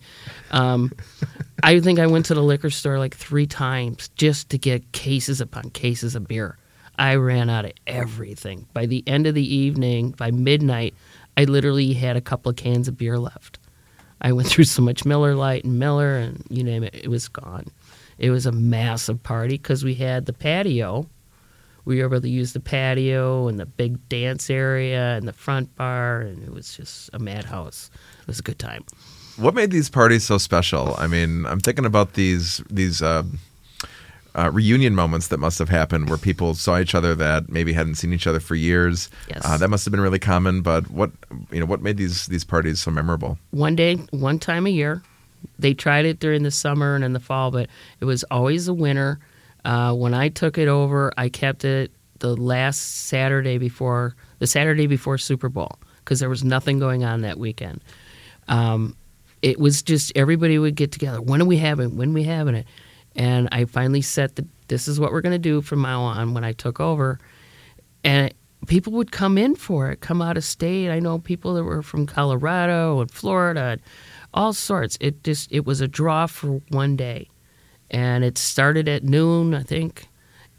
Um, 0.51 0.93
I 1.63 1.81
think 1.81 1.99
I 1.99 2.07
went 2.07 2.27
to 2.27 2.35
the 2.35 2.43
liquor 2.43 2.71
store 2.71 2.99
like 2.99 3.17
three 3.17 3.47
times 3.47 4.09
just 4.17 4.51
to 4.51 4.59
get 4.59 4.93
cases 4.93 5.41
upon 5.41 5.71
cases 5.71 6.15
of 6.15 6.29
beer. 6.29 6.59
I 6.99 7.15
ran 7.15 7.49
out 7.49 7.65
of 7.65 7.73
everything. 7.87 8.67
By 8.73 8.87
the 8.87 9.05
end 9.07 9.27
of 9.27 9.35
the 9.35 9.55
evening, 9.55 10.11
by 10.11 10.31
midnight, 10.31 10.95
I 11.37 11.45
literally 11.45 11.93
had 11.93 12.17
a 12.17 12.21
couple 12.21 12.51
of 12.51 12.57
cans 12.57 12.89
of 12.89 12.99
beer 12.99 13.19
left. 13.19 13.59
I 14.21 14.33
went 14.33 14.49
through 14.49 14.65
so 14.65 14.83
much 14.83 15.05
Miller 15.05 15.35
Lite 15.35 15.65
and 15.65 15.79
Miller, 15.79 16.17
and 16.17 16.45
you 16.51 16.65
name 16.65 16.83
it, 16.83 16.95
it 16.95 17.09
was 17.09 17.29
gone. 17.29 17.67
It 18.19 18.31
was 18.31 18.47
a 18.47 18.53
massive 18.53 19.23
party 19.23 19.57
because 19.57 19.85
we 19.85 19.95
had 19.95 20.27
the 20.27 20.33
patio. 20.33 21.09
We 21.85 21.99
were 21.99 22.07
able 22.07 22.21
to 22.21 22.29
use 22.29 22.53
the 22.53 22.61
patio 22.61 23.47
and 23.47 23.61
the 23.61 23.65
big 23.65 24.09
dance 24.09 24.51
area 24.51 25.17
and 25.17 25.27
the 25.27 25.33
front 25.33 25.75
bar, 25.77 26.21
and 26.21 26.43
it 26.43 26.53
was 26.53 26.77
just 26.77 27.11
a 27.13 27.21
madhouse. 27.21 27.91
It 28.21 28.27
was 28.27 28.41
a 28.41 28.43
good 28.43 28.59
time. 28.59 28.85
What 29.37 29.55
made 29.55 29.71
these 29.71 29.89
parties 29.89 30.25
so 30.25 30.37
special? 30.37 30.97
I 30.99 31.07
mean, 31.07 31.47
I'm 31.47 31.61
thinking 31.61 31.87
about 31.87 32.15
these 32.15 32.61
these 32.69 33.01
uh, 33.01 33.23
uh, 34.39 34.51
reunion 34.53 34.95
moments 34.95 35.29
that 35.29 35.39
must 35.39 35.59
have 35.59 35.69
happened 35.69 36.09
where 36.09 36.19
people 36.19 36.55
saw 36.55 36.79
each 36.79 36.95
other 36.95 37.15
that 37.15 37.49
maybe 37.49 37.73
hadn't 37.73 37.97
seen 37.97 38.13
each 38.13 38.27
other 38.27 38.39
for 38.39 38.55
years. 38.55 39.11
Yes. 39.29 39.43
Uh, 39.45 39.59
that 39.59 39.69
must 39.69 39.85
have 39.85 39.91
been 39.91 40.01
really 40.01 40.21
common. 40.21 40.63
But 40.63 40.89
what 40.91 41.11
you 41.51 41.59
know, 41.59 41.67
what 41.67 41.83
made 41.83 41.97
these 41.97 42.27
these 42.27 42.45
parties 42.45 42.81
so 42.81 42.91
memorable? 42.91 43.39
one 43.51 43.75
day, 43.75 43.97
one 44.11 44.39
time 44.39 44.67
a 44.67 44.71
year. 44.71 45.03
They 45.59 45.73
tried 45.73 46.05
it 46.05 46.19
during 46.19 46.43
the 46.43 46.51
summer 46.51 46.97
and 46.97 47.05
in 47.05 47.13
the 47.13 47.21
fall, 47.21 47.53
but 47.53 47.69
it 48.01 48.05
was 48.05 48.25
always 48.25 48.67
the 48.67 48.75
winter. 48.75 49.21
Uh, 49.65 49.95
when 49.95 50.13
I 50.13 50.31
took 50.31 50.59
it 50.59 50.67
over, 50.67 51.13
I 51.17 51.29
kept 51.29 51.65
it 51.65 51.93
the 52.19 52.35
last 52.37 53.07
Saturday 53.07 53.59
before 53.59 54.17
the 54.41 54.47
Saturday 54.47 54.87
before 54.87 55.19
Super 55.19 55.49
Bowl 55.49 55.79
because 55.99 56.21
there 56.21 56.29
was 56.29 56.45
nothing 56.45 56.79
going 56.79 57.05
on 57.05 57.21
that 57.21 57.39
weekend. 57.39 57.83
Um, 58.49 58.97
it 59.43 59.59
was 59.59 59.83
just 59.83 60.13
everybody 60.17 60.59
would 60.59 60.75
get 60.75 60.91
together. 60.93 61.21
When 61.21 61.41
are 61.41 61.45
we 61.45 61.57
having? 61.57 61.97
When 61.97 62.11
are 62.11 62.15
we 62.15 62.25
having 62.25 62.55
it? 62.55 62.67
And 63.19 63.49
I 63.53 63.67
finally 63.67 64.01
set 64.01 64.37
the. 64.37 64.47
This 64.69 64.87
is 64.87 65.01
what 65.01 65.13
we're 65.13 65.21
going 65.23 65.33
to 65.33 65.39
do 65.39 65.61
from 65.61 65.83
now 65.83 66.03
on. 66.03 66.33
When 66.33 66.45
I 66.45 66.53
took 66.53 66.81
over, 66.81 67.19
and 68.05 68.33
people 68.67 68.93
would 68.95 69.13
come 69.13 69.37
in 69.37 69.57
for 69.57 69.91
it, 69.91 70.01
come 70.01 70.23
out 70.23 70.37
of 70.37 70.45
state. 70.45 70.91
I 70.91 71.01
know 71.01 71.19
people 71.19 71.55
that 71.55 71.65
were 71.65 71.83
from 71.83 72.07
Colorado 72.07 73.01
and 73.01 73.11
Florida, 73.11 73.61
and 73.61 73.81
all 74.33 74.53
sorts. 74.53 74.97
It 75.01 75.25
just 75.25 75.51
it 75.53 75.67
was 75.67 75.81
a 75.81 75.89
draw 75.89 76.27
for 76.27 76.61
one 76.69 76.97
day, 76.97 77.29
and 77.91 78.25
it 78.25 78.39
started 78.39 78.89
at 78.89 79.03
noon, 79.03 79.55
I 79.55 79.63
think, 79.63 80.09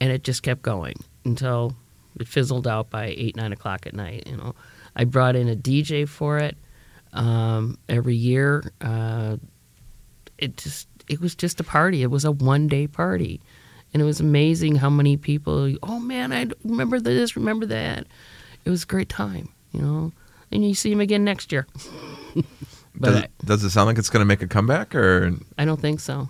and 0.02 0.12
it 0.12 0.24
just 0.24 0.44
kept 0.44 0.62
going 0.62 0.98
until 1.24 1.76
it 2.20 2.28
fizzled 2.28 2.68
out 2.68 2.90
by 2.90 3.14
eight 3.18 3.36
nine 3.36 3.54
o'clock 3.54 3.88
at 3.88 3.94
night. 3.94 4.24
You 4.28 4.38
know, 4.38 4.56
I 4.96 5.06
brought 5.06 5.36
in 5.36 5.48
a 5.48 5.56
DJ 5.56 6.08
for 6.08 6.38
it 6.38 6.58
um, 7.14 7.78
every 7.88 8.16
year. 8.16 8.72
Uh, 8.82 9.38
it 10.38 10.58
just 10.58 10.88
it 11.10 11.20
was 11.20 11.36
just 11.36 11.60
a 11.60 11.64
party. 11.64 12.02
It 12.04 12.12
was 12.12 12.24
a 12.26 12.32
one 12.32 12.68
day 12.68 12.88
party, 12.88 13.42
and 13.94 14.02
it 14.02 14.06
was 14.06 14.20
amazing 14.20 14.76
how 14.76 14.90
many 14.90 15.18
people. 15.18 15.76
Oh 15.84 16.00
man, 16.00 16.32
I 16.32 16.48
remember 16.64 17.00
this, 17.00 17.36
remember 17.36 17.66
that. 17.66 18.06
It 18.66 18.70
was 18.70 18.84
a 18.84 18.88
great 18.88 19.10
time, 19.10 19.50
you 19.72 19.82
know. 19.82 20.12
And 20.52 20.68
you 20.68 20.74
see 20.74 20.92
him 20.92 21.00
again 21.02 21.24
next 21.24 21.52
year. 21.52 21.68
but 22.96 23.12
Does, 23.12 23.16
it- 23.24 23.32
does 23.46 23.64
it 23.64 23.70
sound 23.72 23.88
like 23.88 23.98
it's 23.98 24.10
going 24.10 24.22
to 24.22 24.26
make 24.26 24.42
a 24.42 24.48
comeback? 24.48 24.96
Or 24.96 25.34
I 25.58 25.66
don't 25.66 25.80
think 25.80 26.00
so. 26.00 26.30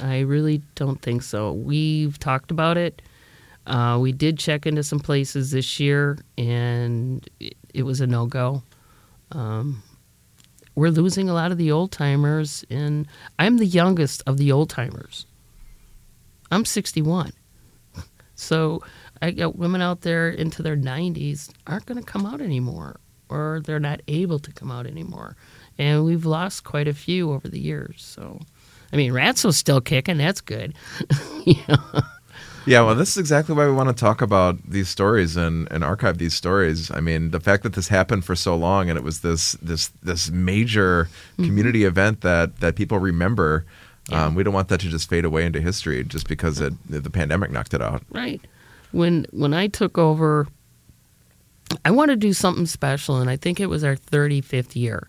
I 0.00 0.20
really 0.20 0.62
don't 0.76 1.00
think 1.02 1.22
so. 1.22 1.52
We've 1.52 2.18
talked 2.18 2.50
about 2.50 2.76
it. 2.78 3.02
Uh, 3.66 3.98
we 4.00 4.10
did 4.12 4.38
check 4.38 4.66
into 4.66 4.82
some 4.82 4.98
places 4.98 5.50
this 5.50 5.78
year, 5.78 6.18
and 6.38 7.28
it, 7.38 7.54
it 7.74 7.82
was 7.82 8.00
a 8.00 8.06
no 8.06 8.26
go. 8.26 8.62
Um, 9.32 9.82
we're 10.80 10.88
losing 10.88 11.28
a 11.28 11.34
lot 11.34 11.52
of 11.52 11.58
the 11.58 11.70
old 11.70 11.92
timers, 11.92 12.64
and 12.70 13.06
I'm 13.38 13.58
the 13.58 13.66
youngest 13.66 14.22
of 14.26 14.38
the 14.38 14.50
old 14.50 14.70
timers. 14.70 15.26
I'm 16.50 16.64
61. 16.64 17.32
So 18.34 18.82
I 19.20 19.32
got 19.32 19.56
women 19.56 19.82
out 19.82 20.00
there 20.00 20.30
into 20.30 20.62
their 20.62 20.78
90s 20.78 21.50
aren't 21.66 21.84
going 21.84 22.02
to 22.02 22.10
come 22.10 22.24
out 22.24 22.40
anymore, 22.40 22.98
or 23.28 23.60
they're 23.62 23.78
not 23.78 24.00
able 24.08 24.38
to 24.38 24.50
come 24.50 24.70
out 24.70 24.86
anymore. 24.86 25.36
And 25.76 26.06
we've 26.06 26.24
lost 26.24 26.64
quite 26.64 26.88
a 26.88 26.94
few 26.94 27.30
over 27.30 27.46
the 27.46 27.60
years. 27.60 27.96
So, 27.98 28.40
I 28.90 28.96
mean, 28.96 29.12
Ratso's 29.12 29.58
still 29.58 29.82
kicking. 29.82 30.16
That's 30.16 30.40
good. 30.40 30.72
Yeah, 32.70 32.82
well, 32.82 32.94
this 32.94 33.08
is 33.08 33.16
exactly 33.16 33.52
why 33.52 33.66
we 33.66 33.72
want 33.72 33.88
to 33.88 33.92
talk 33.92 34.22
about 34.22 34.56
these 34.64 34.88
stories 34.88 35.36
and, 35.36 35.66
and 35.72 35.82
archive 35.82 36.18
these 36.18 36.34
stories. 36.34 36.88
I 36.92 37.00
mean, 37.00 37.32
the 37.32 37.40
fact 37.40 37.64
that 37.64 37.72
this 37.72 37.88
happened 37.88 38.24
for 38.24 38.36
so 38.36 38.54
long 38.54 38.88
and 38.88 38.96
it 38.96 39.02
was 39.02 39.22
this 39.22 39.54
this 39.54 39.88
this 40.04 40.30
major 40.30 41.08
community 41.34 41.82
event 41.82 42.20
that 42.20 42.60
that 42.60 42.76
people 42.76 43.00
remember. 43.00 43.66
Um, 44.12 44.36
we 44.36 44.44
don't 44.44 44.54
want 44.54 44.68
that 44.68 44.78
to 44.80 44.88
just 44.88 45.10
fade 45.10 45.24
away 45.24 45.44
into 45.44 45.60
history 45.60 46.04
just 46.04 46.28
because 46.28 46.60
it, 46.60 46.72
the 46.88 47.10
pandemic 47.10 47.50
knocked 47.50 47.74
it 47.74 47.82
out. 47.82 48.04
Right. 48.10 48.40
When 48.92 49.26
when 49.32 49.52
I 49.52 49.66
took 49.66 49.98
over, 49.98 50.46
I 51.84 51.90
want 51.90 52.10
to 52.10 52.16
do 52.16 52.32
something 52.32 52.66
special, 52.66 53.16
and 53.16 53.28
I 53.28 53.36
think 53.36 53.58
it 53.58 53.66
was 53.66 53.82
our 53.82 53.96
35th 53.96 54.76
year. 54.76 55.08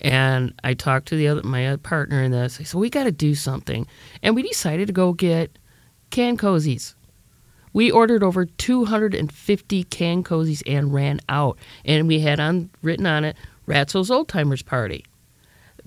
And 0.00 0.54
I 0.64 0.72
talked 0.72 1.08
to 1.08 1.16
the 1.16 1.28
other 1.28 1.42
my 1.42 1.66
other 1.66 1.76
partner 1.76 2.22
in 2.22 2.30
this. 2.30 2.58
I 2.58 2.64
said 2.64 2.80
we 2.80 2.88
got 2.88 3.04
to 3.04 3.12
do 3.12 3.34
something, 3.34 3.86
and 4.22 4.34
we 4.34 4.42
decided 4.42 4.86
to 4.86 4.94
go 4.94 5.12
get 5.12 5.58
can 6.10 6.36
cozies. 6.36 6.94
We 7.72 7.90
ordered 7.90 8.22
over 8.22 8.46
250 8.46 9.84
can 9.84 10.24
cozies 10.24 10.62
and 10.66 10.94
ran 10.94 11.20
out, 11.28 11.58
and 11.84 12.08
we 12.08 12.20
had 12.20 12.40
on 12.40 12.70
written 12.82 13.06
on 13.06 13.24
it 13.24 13.36
Ratzo's 13.66 14.10
Old 14.10 14.28
Timers 14.28 14.62
Party. 14.62 15.04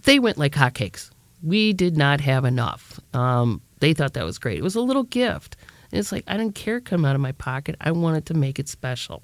They 0.03 0.19
went 0.19 0.37
like 0.37 0.53
hotcakes. 0.53 1.09
We 1.41 1.73
did 1.73 1.97
not 1.97 2.21
have 2.21 2.45
enough. 2.45 2.99
Um, 3.13 3.61
they 3.79 3.93
thought 3.93 4.13
that 4.13 4.25
was 4.25 4.37
great. 4.37 4.59
It 4.59 4.63
was 4.63 4.75
a 4.75 4.81
little 4.81 5.03
gift. 5.03 5.55
And 5.91 5.99
it's 5.99 6.11
like 6.11 6.23
I 6.27 6.37
didn't 6.37 6.55
care 6.55 6.79
come 6.79 7.05
out 7.05 7.15
of 7.15 7.21
my 7.21 7.31
pocket. 7.31 7.75
I 7.81 7.91
wanted 7.91 8.25
to 8.27 8.33
make 8.33 8.59
it 8.59 8.69
special. 8.69 9.23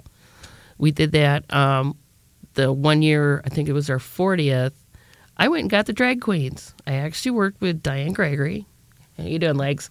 We 0.78 0.90
did 0.90 1.12
that. 1.12 1.52
Um, 1.54 1.96
the 2.54 2.72
one 2.72 3.02
year, 3.02 3.42
I 3.44 3.48
think 3.48 3.68
it 3.68 3.74
was 3.74 3.88
our 3.88 3.98
40th, 3.98 4.72
I 5.36 5.48
went 5.48 5.62
and 5.62 5.70
got 5.70 5.86
the 5.86 5.92
drag 5.92 6.20
queens. 6.20 6.74
I 6.86 6.94
actually 6.94 7.32
worked 7.32 7.60
with 7.60 7.82
Diane 7.82 8.12
Gregory. 8.12 8.66
How 9.16 9.24
you 9.24 9.38
doing, 9.38 9.56
legs? 9.56 9.90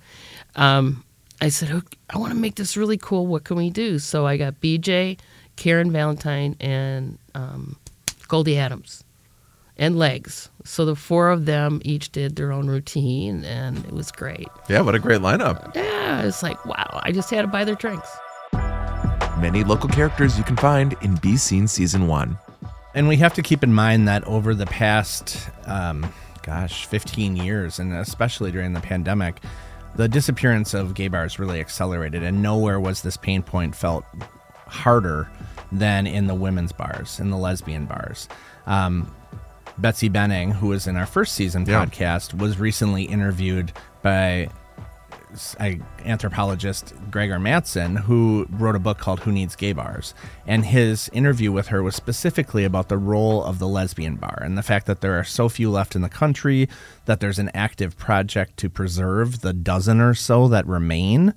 Um, 0.55 1.03
I 1.41 1.49
said, 1.49 1.71
"Okay, 1.71 1.97
I 2.09 2.17
want 2.17 2.33
to 2.33 2.39
make 2.39 2.55
this 2.55 2.77
really 2.77 2.97
cool. 2.97 3.27
What 3.27 3.43
can 3.43 3.57
we 3.57 3.69
do? 3.69 3.99
So 3.99 4.25
I 4.25 4.37
got 4.37 4.61
BJ, 4.61 5.19
Karen 5.55 5.91
Valentine, 5.91 6.55
and 6.59 7.17
um, 7.33 7.77
Goldie 8.27 8.57
Adams, 8.57 9.03
and 9.77 9.97
legs. 9.97 10.49
So 10.63 10.85
the 10.85 10.95
four 10.95 11.29
of 11.29 11.45
them 11.45 11.81
each 11.83 12.11
did 12.11 12.35
their 12.35 12.51
own 12.51 12.67
routine, 12.67 13.43
and 13.43 13.83
it 13.85 13.91
was 13.91 14.11
great. 14.11 14.47
Yeah, 14.69 14.81
what 14.81 14.95
a 14.95 14.99
great 14.99 15.21
lineup. 15.21 15.75
Yeah, 15.75 16.23
it's 16.23 16.41
like 16.41 16.63
wow. 16.65 17.01
I 17.03 17.11
just 17.11 17.29
had 17.29 17.41
to 17.41 17.47
buy 17.47 17.63
their 17.63 17.75
drinks. 17.75 18.09
Many 19.39 19.65
local 19.65 19.89
characters 19.89 20.37
you 20.37 20.45
can 20.45 20.55
find 20.55 20.95
in 21.01 21.15
Be 21.15 21.35
Seen 21.35 21.67
Season 21.67 22.07
1. 22.07 22.37
And 22.93 23.09
we 23.09 23.17
have 23.17 23.33
to 23.33 23.41
keep 23.41 23.63
in 23.63 23.73
mind 23.73 24.07
that 24.07 24.23
over 24.23 24.55
the 24.55 24.65
past, 24.65 25.49
um, 25.65 26.09
gosh, 26.45 26.85
15 26.85 27.35
years, 27.35 27.79
and 27.79 27.93
especially 27.93 28.51
during 28.51 28.73
the 28.73 28.79
pandemic, 28.81 29.41
the 29.95 30.07
disappearance 30.07 30.73
of 30.73 30.93
gay 30.93 31.07
bars 31.07 31.39
really 31.39 31.59
accelerated, 31.59 32.21
and 32.23 32.41
nowhere 32.41 32.79
was 32.79 33.01
this 33.01 33.17
pain 33.17 33.41
point 33.41 33.75
felt 33.75 34.05
harder 34.67 35.29
than 35.71 36.05
in 36.05 36.27
the 36.27 36.35
women's 36.35 36.71
bars, 36.71 37.19
in 37.19 37.29
the 37.29 37.37
lesbian 37.37 37.85
bars. 37.85 38.27
Um, 38.67 39.13
Betsy 39.77 40.07
Benning, 40.09 40.51
who 40.51 40.67
was 40.67 40.87
in 40.87 40.95
our 40.95 41.05
first 41.05 41.33
season 41.33 41.65
Yeah. 41.65 41.83
podcast, 41.85 42.33
was 42.37 42.59
recently 42.59 43.03
interviewed 43.03 43.71
by 44.01 44.49
anthropologist 46.05 46.93
Greggor 47.09 47.41
Mattson, 47.41 47.99
who 47.99 48.47
wrote 48.51 48.75
a 48.75 48.79
book 48.79 48.97
called 48.97 49.19
Who 49.21 49.31
Needs 49.31 49.55
Gay 49.55 49.73
Bars. 49.73 50.13
And 50.47 50.65
his 50.65 51.09
interview 51.13 51.51
with 51.51 51.67
her 51.67 51.83
was 51.83 51.95
specifically 51.95 52.63
about 52.63 52.89
the 52.89 52.97
role 52.97 53.43
of 53.43 53.59
the 53.59 53.67
lesbian 53.67 54.15
bar 54.15 54.39
and 54.41 54.57
the 54.57 54.63
fact 54.63 54.85
that 54.87 55.01
there 55.01 55.17
are 55.17 55.23
so 55.23 55.49
few 55.49 55.69
left 55.71 55.95
in 55.95 56.01
the 56.01 56.09
country, 56.09 56.67
that 57.05 57.19
there's 57.19 57.39
an 57.39 57.51
active 57.53 57.97
project 57.97 58.57
to 58.57 58.69
preserve 58.69 59.41
the 59.41 59.53
dozen 59.53 60.01
or 60.01 60.13
so 60.13 60.47
that 60.47 60.65
remain. 60.67 61.33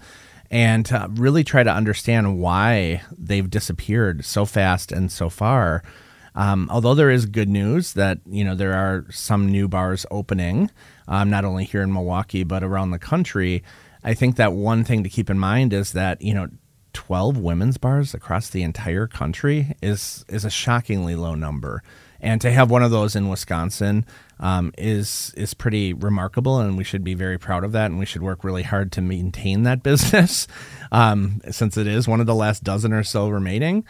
and 0.50 0.86
to 0.86 1.10
really 1.14 1.44
try 1.44 1.62
to 1.62 1.70
understand 1.70 2.38
why 2.38 3.02
they've 3.16 3.50
disappeared 3.50 4.24
so 4.24 4.44
fast 4.44 4.90
and 4.92 5.12
so 5.12 5.28
far. 5.28 5.82
Um, 6.34 6.68
although 6.70 6.94
there 6.94 7.10
is 7.10 7.26
good 7.26 7.48
news 7.48 7.94
that 7.94 8.18
you 8.26 8.44
know 8.44 8.54
there 8.54 8.74
are 8.74 9.04
some 9.10 9.50
new 9.50 9.66
bars 9.68 10.06
opening, 10.10 10.70
um, 11.08 11.30
not 11.30 11.44
only 11.44 11.64
here 11.64 11.82
in 11.82 11.92
Milwaukee 11.92 12.44
but 12.44 12.62
around 12.62 12.92
the 12.92 12.98
country. 12.98 13.62
I 14.08 14.14
think 14.14 14.36
that 14.36 14.54
one 14.54 14.84
thing 14.84 15.02
to 15.04 15.10
keep 15.10 15.28
in 15.28 15.38
mind 15.38 15.74
is 15.74 15.92
that 15.92 16.22
you 16.22 16.32
know 16.32 16.48
12 16.94 17.36
women's 17.36 17.76
bars 17.76 18.14
across 18.14 18.48
the 18.48 18.62
entire 18.62 19.06
country 19.06 19.76
is 19.82 20.24
is 20.30 20.46
a 20.46 20.50
shockingly 20.50 21.14
low 21.14 21.34
number. 21.34 21.82
And 22.18 22.40
to 22.40 22.50
have 22.50 22.70
one 22.70 22.82
of 22.82 22.90
those 22.90 23.14
in 23.14 23.28
Wisconsin 23.28 24.06
um, 24.40 24.72
is 24.78 25.34
is 25.36 25.52
pretty 25.52 25.92
remarkable, 25.92 26.58
and 26.58 26.78
we 26.78 26.84
should 26.84 27.04
be 27.04 27.12
very 27.12 27.38
proud 27.38 27.64
of 27.64 27.72
that. 27.72 27.90
And 27.90 27.98
we 27.98 28.06
should 28.06 28.22
work 28.22 28.44
really 28.44 28.62
hard 28.62 28.92
to 28.92 29.02
maintain 29.02 29.64
that 29.64 29.82
business, 29.90 30.48
um, 30.90 31.42
since 31.50 31.76
it 31.76 31.86
is 31.86 32.08
one 32.08 32.20
of 32.20 32.26
the 32.26 32.34
last 32.34 32.64
dozen 32.64 32.94
or 32.94 33.04
so 33.04 33.28
remaining. 33.28 33.84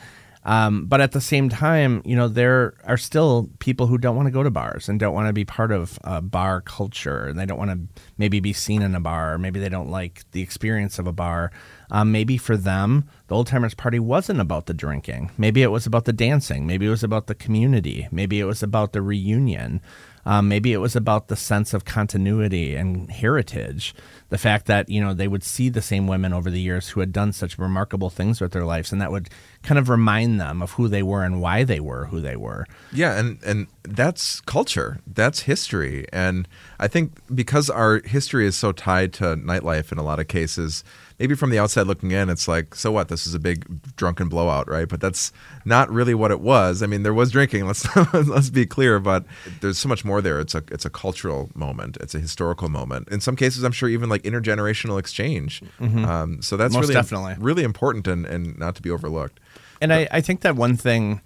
Um, 0.45 0.87
but 0.87 1.01
at 1.01 1.13
the 1.13 1.21
same 1.21 1.49
time, 1.49 2.01
you 2.05 2.17
know, 2.17 2.29
there 2.29 2.75
are 2.85 2.97
still 2.97 3.51
people 3.59 3.87
who 3.87 3.99
don't 3.99 4.17
want 4.17 4.27
to 4.27 4.33
go 4.33 4.43
to 4.43 4.51
bars 4.51 4.89
and 4.89 4.99
don't 4.99 5.15
want 5.15 5.27
to 5.27 5.33
be 5.33 5.45
part 5.45 5.73
of 5.73 5.99
a 6.05 6.23
bar 6.23 6.61
culture. 6.61 7.27
And 7.27 7.39
they 7.39 7.45
don't 7.45 7.59
want 7.59 7.71
to 7.71 8.03
maybe 8.17 8.41
be 8.41 8.53
seen 8.53 8.83
in 8.83 8.95
a 8.95 9.01
bar. 9.01 9.35
Or 9.35 9.39
maybe 9.39 9.61
they 9.61 9.69
don't 9.69 9.91
like 9.91 10.25
the 10.33 10.43
experience 10.43 10.99
of 10.99 11.07
a 11.07 11.13
bar. 11.13 11.51
Um, 11.91 12.13
maybe 12.13 12.37
for 12.37 12.57
them, 12.57 13.09
the 13.27 13.35
Old 13.35 13.47
Timers 13.47 13.75
Party 13.75 13.99
wasn't 13.99 14.41
about 14.41 14.67
the 14.67 14.75
drinking. 14.75 15.31
Maybe 15.37 15.63
it 15.63 15.71
was 15.71 15.87
about 15.87 16.05
the 16.05 16.13
dancing. 16.13 16.67
Maybe 16.67 16.87
it 16.87 16.91
was 16.91 17.05
about 17.05 17.27
the 17.27 17.35
community. 17.35 18.09
Maybe 18.11 18.41
it 18.41 18.45
was 18.45 18.63
about 18.63 18.93
the 18.93 19.03
reunion. 19.03 19.81
Um, 20.27 20.47
maybe 20.47 20.75
it 20.75 20.79
was 20.79 20.95
about 20.95 21.29
the 21.29 21.37
sense 21.37 21.73
of 21.73 21.87
continuity 21.87 22.75
and 22.75 23.11
heritage. 23.11 23.95
The 24.29 24.37
fact 24.37 24.67
that, 24.67 24.91
you 24.91 25.01
know, 25.01 25.15
they 25.15 25.27
would 25.27 25.43
see 25.43 25.71
the 25.71 25.81
same 25.81 26.07
women 26.07 26.35
over 26.35 26.51
the 26.51 26.61
years 26.61 26.91
who 26.91 27.01
had 27.01 27.13
done 27.13 27.33
such 27.33 27.59
remarkable 27.59 28.11
things 28.11 28.39
with 28.39 28.53
their 28.53 28.67
lives, 28.67 28.93
and 28.93 29.01
that 29.01 29.11
would 29.11 29.31
kind 29.69 29.79
of 29.79 29.91
remind 29.91 30.41
them 30.41 30.63
of 30.63 30.73
who 30.73 30.89
they 30.89 31.03
were 31.03 31.23
and 31.23 31.43
why 31.43 31.63
they 31.63 31.79
were 31.79 32.07
who 32.07 32.21
they 32.23 32.37
were. 32.37 32.67
Yeah, 32.91 33.19
and 33.19 33.39
and 33.45 33.67
that's 33.83 34.41
culture. 34.41 34.99
That's 35.07 35.41
history. 35.41 36.07
And 36.11 36.49
I 36.81 36.89
think 36.89 37.21
because 37.35 37.69
our 37.69 38.01
history 38.07 38.47
is 38.47 38.57
so 38.57 38.73
tied 38.73 39.13
to 39.15 39.37
nightlife 39.37 39.93
in 39.93 39.99
a 39.99 40.03
lot 40.03 40.21
of 40.21 40.27
cases, 40.29 40.85
maybe 41.19 41.35
from 41.35 41.51
the 41.51 41.59
outside 41.59 41.87
looking 41.87 42.13
in, 42.13 42.31
it's 42.31 42.49
like, 42.49 42.75
so 42.75 42.91
what? 42.91 43.09
This 43.09 43.27
is 43.27 43.35
a 43.35 43.39
big 43.39 43.95
drunken 43.95 44.31
blowout, 44.31 44.69
right? 44.71 44.89
But 44.89 45.03
that's 45.03 45.33
not 45.67 45.91
really 45.91 46.15
what 46.15 46.31
it 46.31 46.41
was. 46.41 46.83
I 46.83 46.87
mean, 46.87 47.03
there 47.03 47.13
was 47.13 47.31
drinking. 47.31 47.67
Let's 47.69 47.85
let's 48.15 48.49
be 48.49 48.65
clear, 48.65 48.99
but 48.99 49.27
there's 49.61 49.77
so 49.77 49.89
much 49.91 50.03
more 50.03 50.23
there. 50.23 50.41
It's 50.41 50.55
a 50.55 50.63
it's 50.71 50.87
a 50.87 50.91
cultural 50.91 51.51
moment. 51.55 51.99
It's 52.01 52.15
a 52.15 52.21
historical 52.21 52.71
moment. 52.71 53.09
In 53.11 53.21
some 53.21 53.37
cases, 53.37 53.65
I'm 53.65 53.73
sure 53.73 53.91
even 53.91 54.09
like 54.09 54.23
intergenerational 54.23 54.99
exchange. 54.99 55.61
Mm-hmm. 55.79 56.05
Um, 56.07 56.41
so 56.41 56.57
that's 56.57 56.73
Most 56.73 56.85
really 56.85 56.95
definitely. 56.95 57.37
really 57.39 57.65
important 57.65 58.09
and 58.09 58.25
and 58.25 58.59
not 58.59 58.75
to 58.77 58.83
be 58.83 58.91
overlooked. 58.91 59.41
And 59.81 59.93
I, 59.93 60.09
I 60.11 60.21
think 60.21 60.41
that 60.41 60.57
one 60.57 60.77
thing, 60.77 61.21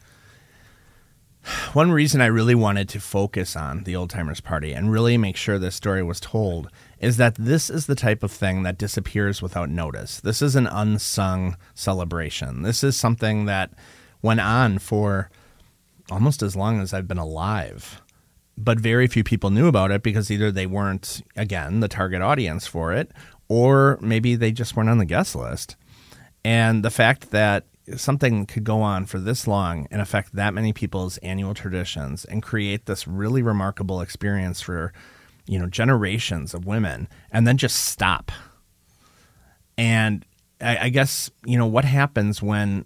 one 1.73 1.91
reason 1.91 2.21
I 2.21 2.27
really 2.27 2.55
wanted 2.55 2.89
to 2.91 3.01
focus 3.01 3.57
on 3.57 3.85
the 3.85 3.97
Old 3.97 4.11
Timers 4.11 4.41
Party 4.41 4.73
and 4.73 4.93
really 4.93 5.17
make 5.17 5.37
sure 5.37 5.59
this 5.59 5.75
story 5.75 6.03
was 6.03 6.21
told 6.21 6.69
is 7.01 7.17
that 7.17 7.35
this 7.37 7.71
is 7.71 7.87
the 7.87 7.95
type 7.95 8.23
of 8.23 8.31
thing 8.31 8.63
that 8.63 8.79
disappears 8.79 9.43
without 9.43 9.71
notice. 9.71 10.21
This 10.21 10.43
is 10.43 10.55
an 10.55 10.67
unsung 10.67 11.57
celebration. 11.75 12.63
This 12.63 12.85
is 12.85 12.97
something 12.97 13.47
that 13.47 13.71
went 14.21 14.41
on 14.41 14.79
for 14.79 15.31
almost 16.11 16.43
as 16.43 16.55
long 16.55 16.81
as 16.81 16.93
I've 16.93 17.09
been 17.09 17.19
alive. 17.19 18.03
But 18.57 18.79
very 18.79 19.07
few 19.07 19.25
people 19.25 19.51
knew 19.51 19.67
about 19.67 19.91
it 19.91 20.03
because 20.03 20.31
either 20.31 20.53
they 20.53 20.67
weren't, 20.67 21.23
again, 21.37 21.81
the 21.81 21.89
target 21.89 22.21
audience 22.21 22.67
for 22.67 22.93
it, 22.93 23.11
or 23.49 23.99
maybe 24.01 24.35
they 24.37 24.53
just 24.53 24.77
weren't 24.77 24.91
on 24.91 24.99
the 24.99 25.07
guest 25.07 25.35
list. 25.35 25.77
And 26.45 26.85
the 26.85 26.91
fact 26.91 27.31
that 27.31 27.65
something 27.97 28.47
could 28.47 28.65
go 28.65 28.81
on 28.81 29.07
for 29.07 29.19
this 29.19 29.47
long 29.47 29.87
and 29.91 30.01
affect 30.01 30.35
that 30.35 30.55
many 30.55 30.73
people's 30.73 31.19
annual 31.19 31.55
traditions 31.55 32.25
and 32.25 32.43
create 32.43 32.87
this 32.87 33.07
really 33.07 33.43
remarkable 33.43 34.01
experience 34.01 34.61
for 34.61 34.93
you 35.47 35.59
know 35.59 35.67
generations 35.67 36.55
of 36.55 36.67
women 36.67 37.09
and 37.31 37.47
then 37.47 37.57
just 37.57 37.77
stop. 37.77 38.31
And 39.77 40.25
I, 40.61 40.79
I 40.79 40.89
guess 40.91 41.31
you 41.45 41.59
know 41.59 41.67
what 41.67 41.85
happens 41.85 42.43
when 42.43 42.85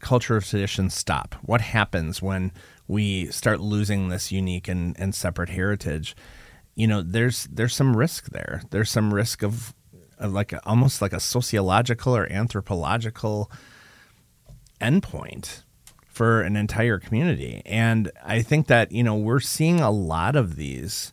cultural 0.00 0.40
traditions 0.40 0.94
stop? 0.94 1.34
What 1.42 1.60
happens 1.60 2.20
when 2.20 2.52
we 2.86 3.26
start 3.26 3.60
losing 3.60 4.08
this 4.08 4.30
unique 4.30 4.68
and, 4.68 4.94
and 4.98 5.14
separate 5.14 5.48
heritage? 5.48 6.14
You 6.74 6.86
know 6.86 7.02
there's 7.02 7.44
there's 7.50 7.74
some 7.74 7.96
risk 7.96 8.30
there. 8.30 8.62
There's 8.70 8.90
some 8.90 9.14
risk 9.14 9.42
of, 9.42 9.74
of 10.18 10.34
like 10.34 10.52
almost 10.64 11.00
like 11.00 11.14
a 11.14 11.20
sociological 11.20 12.14
or 12.14 12.30
anthropological 12.30 13.50
endpoint 14.80 15.62
for 16.06 16.40
an 16.40 16.56
entire 16.56 16.98
community. 16.98 17.62
And 17.66 18.10
I 18.24 18.40
think 18.40 18.68
that, 18.68 18.90
you 18.90 19.02
know, 19.02 19.16
we're 19.16 19.40
seeing 19.40 19.80
a 19.80 19.90
lot 19.90 20.34
of 20.34 20.56
these 20.56 21.12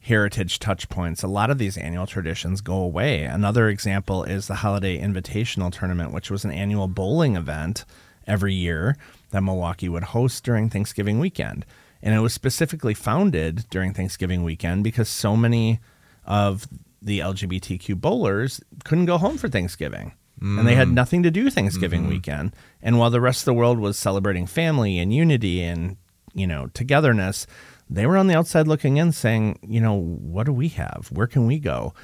heritage 0.00 0.58
touch 0.58 0.88
points, 0.88 1.22
a 1.22 1.28
lot 1.28 1.48
of 1.48 1.58
these 1.58 1.76
annual 1.76 2.06
traditions 2.06 2.60
go 2.60 2.74
away. 2.74 3.22
Another 3.22 3.68
example 3.68 4.24
is 4.24 4.48
the 4.48 4.56
Holiday 4.56 4.98
Invitational 5.00 5.72
Tournament, 5.72 6.12
which 6.12 6.28
was 6.28 6.44
an 6.44 6.50
annual 6.50 6.88
bowling 6.88 7.36
event 7.36 7.84
every 8.26 8.52
year 8.52 8.96
that 9.30 9.42
Milwaukee 9.42 9.88
would 9.88 10.02
host 10.02 10.42
during 10.42 10.68
Thanksgiving 10.68 11.20
weekend. 11.20 11.64
And 12.02 12.12
it 12.12 12.18
was 12.18 12.34
specifically 12.34 12.94
founded 12.94 13.64
during 13.70 13.94
Thanksgiving 13.94 14.42
weekend 14.42 14.82
because 14.82 15.08
so 15.08 15.36
many 15.36 15.78
of 16.26 16.66
the 17.00 17.20
LGBTQ 17.20 18.00
bowlers 18.00 18.60
couldn't 18.84 19.06
go 19.06 19.18
home 19.18 19.38
for 19.38 19.48
Thanksgiving 19.48 20.14
and 20.42 20.66
they 20.66 20.74
had 20.74 20.88
nothing 20.88 21.22
to 21.22 21.30
do 21.30 21.50
Thanksgiving 21.50 22.08
weekend. 22.08 22.54
And 22.82 22.98
while 22.98 23.10
the 23.10 23.20
rest 23.20 23.42
of 23.42 23.44
the 23.46 23.54
world 23.54 23.78
was 23.78 23.98
celebrating 23.98 24.46
family 24.46 24.98
and 24.98 25.14
unity 25.14 25.62
and 25.62 25.96
you 26.34 26.46
know 26.46 26.68
togetherness, 26.74 27.46
they 27.88 28.06
were 28.06 28.16
on 28.16 28.26
the 28.26 28.36
outside 28.36 28.66
looking 28.66 28.96
in, 28.96 29.12
saying, 29.12 29.58
you 29.62 29.80
know, 29.80 29.94
what 29.94 30.46
do 30.46 30.52
we 30.52 30.68
have? 30.68 31.08
Where 31.12 31.26
can 31.26 31.46
we 31.46 31.58
go? 31.58 31.94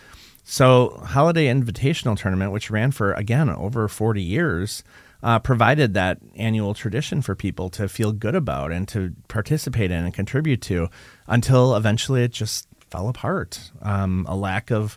So, 0.44 1.00
Holiday 1.04 1.46
Invitational 1.46 2.16
Tournament, 2.16 2.52
which 2.52 2.70
ran 2.70 2.90
for 2.90 3.12
again 3.12 3.50
over 3.50 3.88
forty 3.88 4.22
years, 4.22 4.82
uh, 5.22 5.38
provided 5.38 5.94
that 5.94 6.18
annual 6.36 6.74
tradition 6.74 7.22
for 7.22 7.34
people 7.34 7.68
to 7.70 7.88
feel 7.88 8.12
good 8.12 8.34
about 8.34 8.72
and 8.72 8.86
to 8.88 9.14
participate 9.28 9.90
in 9.90 10.04
and 10.04 10.14
contribute 10.14 10.62
to, 10.62 10.88
until 11.26 11.74
eventually 11.74 12.22
it 12.22 12.32
just 12.32 12.66
fell 12.88 13.08
apart. 13.08 13.70
Um, 13.82 14.24
a 14.28 14.36
lack 14.36 14.70
of 14.70 14.96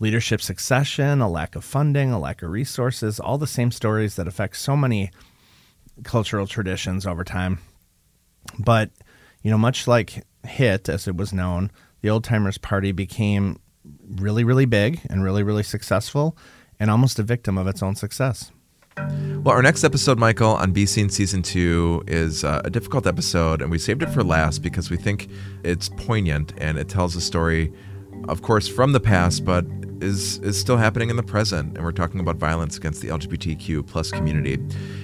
leadership 0.00 0.40
succession, 0.40 1.20
a 1.20 1.28
lack 1.28 1.54
of 1.56 1.64
funding, 1.64 2.12
a 2.12 2.18
lack 2.18 2.42
of 2.42 2.50
resources, 2.50 3.20
all 3.20 3.38
the 3.38 3.46
same 3.46 3.70
stories 3.70 4.16
that 4.16 4.28
affect 4.28 4.56
so 4.56 4.76
many 4.76 5.10
cultural 6.02 6.46
traditions 6.46 7.06
over 7.06 7.24
time. 7.24 7.58
But, 8.58 8.90
you 9.42 9.50
know, 9.50 9.58
much 9.58 9.86
like 9.86 10.24
HIT, 10.44 10.88
as 10.88 11.08
it 11.08 11.16
was 11.16 11.32
known, 11.32 11.70
the 12.02 12.10
Old 12.10 12.24
Timers 12.24 12.58
Party 12.58 12.92
became 12.92 13.58
really, 14.06 14.44
really 14.44 14.66
big 14.66 15.00
and 15.08 15.22
really, 15.22 15.42
really 15.42 15.62
successful 15.62 16.36
and 16.80 16.90
almost 16.90 17.18
a 17.18 17.22
victim 17.22 17.56
of 17.56 17.66
its 17.66 17.82
own 17.82 17.94
success. 17.94 18.50
Well, 18.96 19.54
our 19.54 19.62
next 19.62 19.84
episode, 19.84 20.18
Michael, 20.18 20.54
on 20.54 20.72
Be 20.72 20.86
Seen 20.86 21.08
Season 21.08 21.42
2 21.42 22.04
is 22.06 22.44
uh, 22.44 22.62
a 22.64 22.70
difficult 22.70 23.06
episode, 23.06 23.60
and 23.60 23.70
we 23.70 23.78
saved 23.78 24.02
it 24.02 24.10
for 24.10 24.22
last 24.22 24.62
because 24.62 24.90
we 24.90 24.96
think 24.96 25.28
it's 25.64 25.88
poignant 25.88 26.54
and 26.58 26.78
it 26.78 26.88
tells 26.88 27.16
a 27.16 27.20
story, 27.20 27.72
of 28.28 28.42
course, 28.42 28.68
from 28.68 28.92
the 28.92 29.00
past, 29.00 29.44
but 29.44 29.64
is, 30.00 30.38
is 30.38 30.58
still 30.58 30.76
happening 30.76 31.10
in 31.10 31.16
the 31.16 31.22
present. 31.22 31.76
And 31.76 31.84
we're 31.84 31.92
talking 31.92 32.20
about 32.20 32.36
violence 32.36 32.76
against 32.76 33.00
the 33.00 33.08
LGBTQ 33.08 33.86
plus 33.86 34.10
community. 34.10 34.58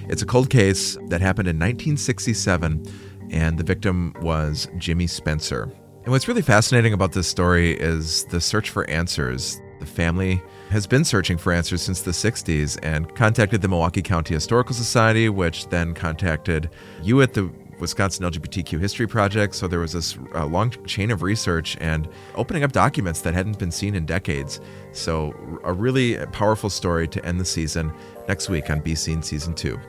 It's 0.09 0.21
a 0.21 0.25
cold 0.25 0.49
case 0.49 0.97
that 1.07 1.21
happened 1.21 1.47
in 1.47 1.57
1967, 1.57 2.85
and 3.31 3.57
the 3.57 3.63
victim 3.63 4.13
was 4.21 4.67
Jimmy 4.77 5.07
Spencer. 5.07 5.71
And 6.03 6.11
what's 6.11 6.27
really 6.27 6.41
fascinating 6.41 6.93
about 6.93 7.11
this 7.11 7.27
story 7.27 7.73
is 7.79 8.25
the 8.25 8.41
search 8.41 8.69
for 8.69 8.89
answers. 8.89 9.61
The 9.79 9.85
family 9.85 10.41
has 10.69 10.87
been 10.87 11.03
searching 11.03 11.37
for 11.37 11.51
answers 11.51 11.81
since 11.81 12.01
the 12.01 12.11
60s 12.11 12.79
and 12.81 13.13
contacted 13.15 13.61
the 13.61 13.67
Milwaukee 13.67 14.01
County 14.01 14.33
Historical 14.33 14.73
Society, 14.73 15.29
which 15.29 15.67
then 15.69 15.93
contacted 15.93 16.69
you 17.03 17.21
at 17.21 17.33
the 17.33 17.51
Wisconsin 17.81 18.25
LGBTQ 18.25 18.79
History 18.79 19.07
Project. 19.07 19.55
So 19.55 19.67
there 19.67 19.79
was 19.79 19.91
this 19.93 20.17
uh, 20.35 20.45
long 20.45 20.69
chain 20.85 21.11
of 21.11 21.21
research 21.23 21.77
and 21.81 22.07
opening 22.35 22.63
up 22.63 22.71
documents 22.71 23.21
that 23.21 23.33
hadn't 23.33 23.59
been 23.59 23.71
seen 23.71 23.95
in 23.95 24.05
decades. 24.05 24.61
So, 24.93 25.33
a 25.63 25.73
really 25.73 26.17
powerful 26.27 26.69
story 26.69 27.07
to 27.07 27.25
end 27.25 27.39
the 27.39 27.45
season 27.45 27.93
next 28.27 28.49
week 28.49 28.69
on 28.69 28.81
Be 28.81 28.93
Seen 28.93 29.21
Season 29.21 29.53
2. 29.53 29.79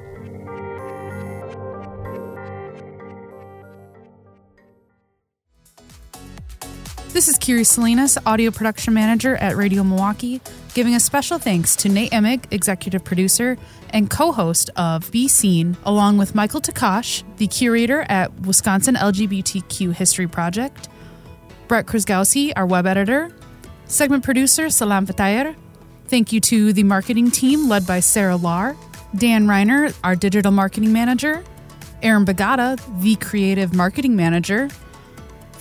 This 7.12 7.29
is 7.29 7.37
Kiri 7.37 7.64
Salinas, 7.64 8.16
audio 8.25 8.51
production 8.51 8.94
manager 8.94 9.37
at 9.37 9.55
Radio 9.55 9.85
Milwaukee, 9.85 10.40
giving 10.72 10.94
a 10.94 11.01
special 11.01 11.38
thanks 11.38 11.77
to 11.77 11.90
Nate 11.90 12.11
Imig, 12.11 12.44
executive 12.51 13.05
producer 13.05 13.59
and 13.90 14.09
co 14.09 14.33
host 14.33 14.70
of 14.77 15.12
Be 15.12 15.29
Seen, 15.29 15.77
along 15.85 16.16
with 16.16 16.35
Michael 16.35 16.62
Takach, 16.62 17.22
the 17.37 17.46
curator 17.46 18.07
at 18.09 18.33
Wisconsin 18.40 18.94
LGBTQ 18.94 19.92
History 19.92 20.27
Project, 20.27 20.88
Brett 21.68 21.85
Krasgowski, 21.85 22.55
our 22.57 22.64
web 22.64 22.87
editor, 22.87 23.31
segment 23.85 24.25
producer 24.25 24.70
Salam 24.70 25.07
Fatayr, 25.07 25.55
Thank 26.07 26.33
you 26.33 26.40
to 26.40 26.72
the 26.72 26.83
marketing 26.83 27.31
team 27.31 27.68
led 27.68 27.87
by 27.87 28.01
Sarah 28.01 28.37
Lar, 28.37 28.75
Dan 29.16 29.46
Reiner, 29.46 29.94
our 30.03 30.16
digital 30.16 30.51
marketing 30.51 30.94
manager, 30.94 31.44
Aaron 32.03 32.25
Bagata, 32.25 32.79
the 33.03 33.16
creative 33.16 33.75
marketing 33.75 34.16
manager. 34.16 34.70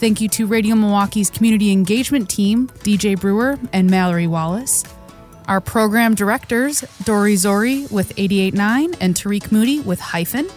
Thank 0.02 0.20
you 0.20 0.30
to 0.30 0.48
Radio 0.48 0.74
Milwaukee's 0.74 1.30
community 1.30 1.72
engagement 1.72 2.28
team, 2.28 2.70
DJ 2.80 3.20
Brewer 3.20 3.60
and 3.72 3.88
Mallory 3.88 4.26
Wallace. 4.26 4.84
Our 5.48 5.62
program 5.62 6.16
directors, 6.16 6.84
Dori 7.04 7.36
Zori 7.36 7.86
with 7.86 8.12
889 8.18 8.96
and 9.00 9.14
Tariq 9.14 9.52
Moody 9.52 9.80
with 9.80 10.00
HYFIN. 10.00 10.52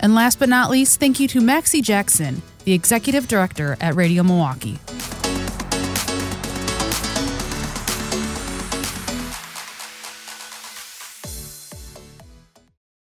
And 0.00 0.14
last 0.14 0.38
but 0.38 0.48
not 0.48 0.70
least, 0.70 0.98
thank 0.98 1.20
you 1.20 1.28
to 1.28 1.42
Maxie 1.42 1.82
Jackson, 1.82 2.40
the 2.64 2.72
executive 2.72 3.28
director 3.28 3.76
at 3.82 3.96
Radio 3.96 4.22
Milwaukee. 4.22 4.78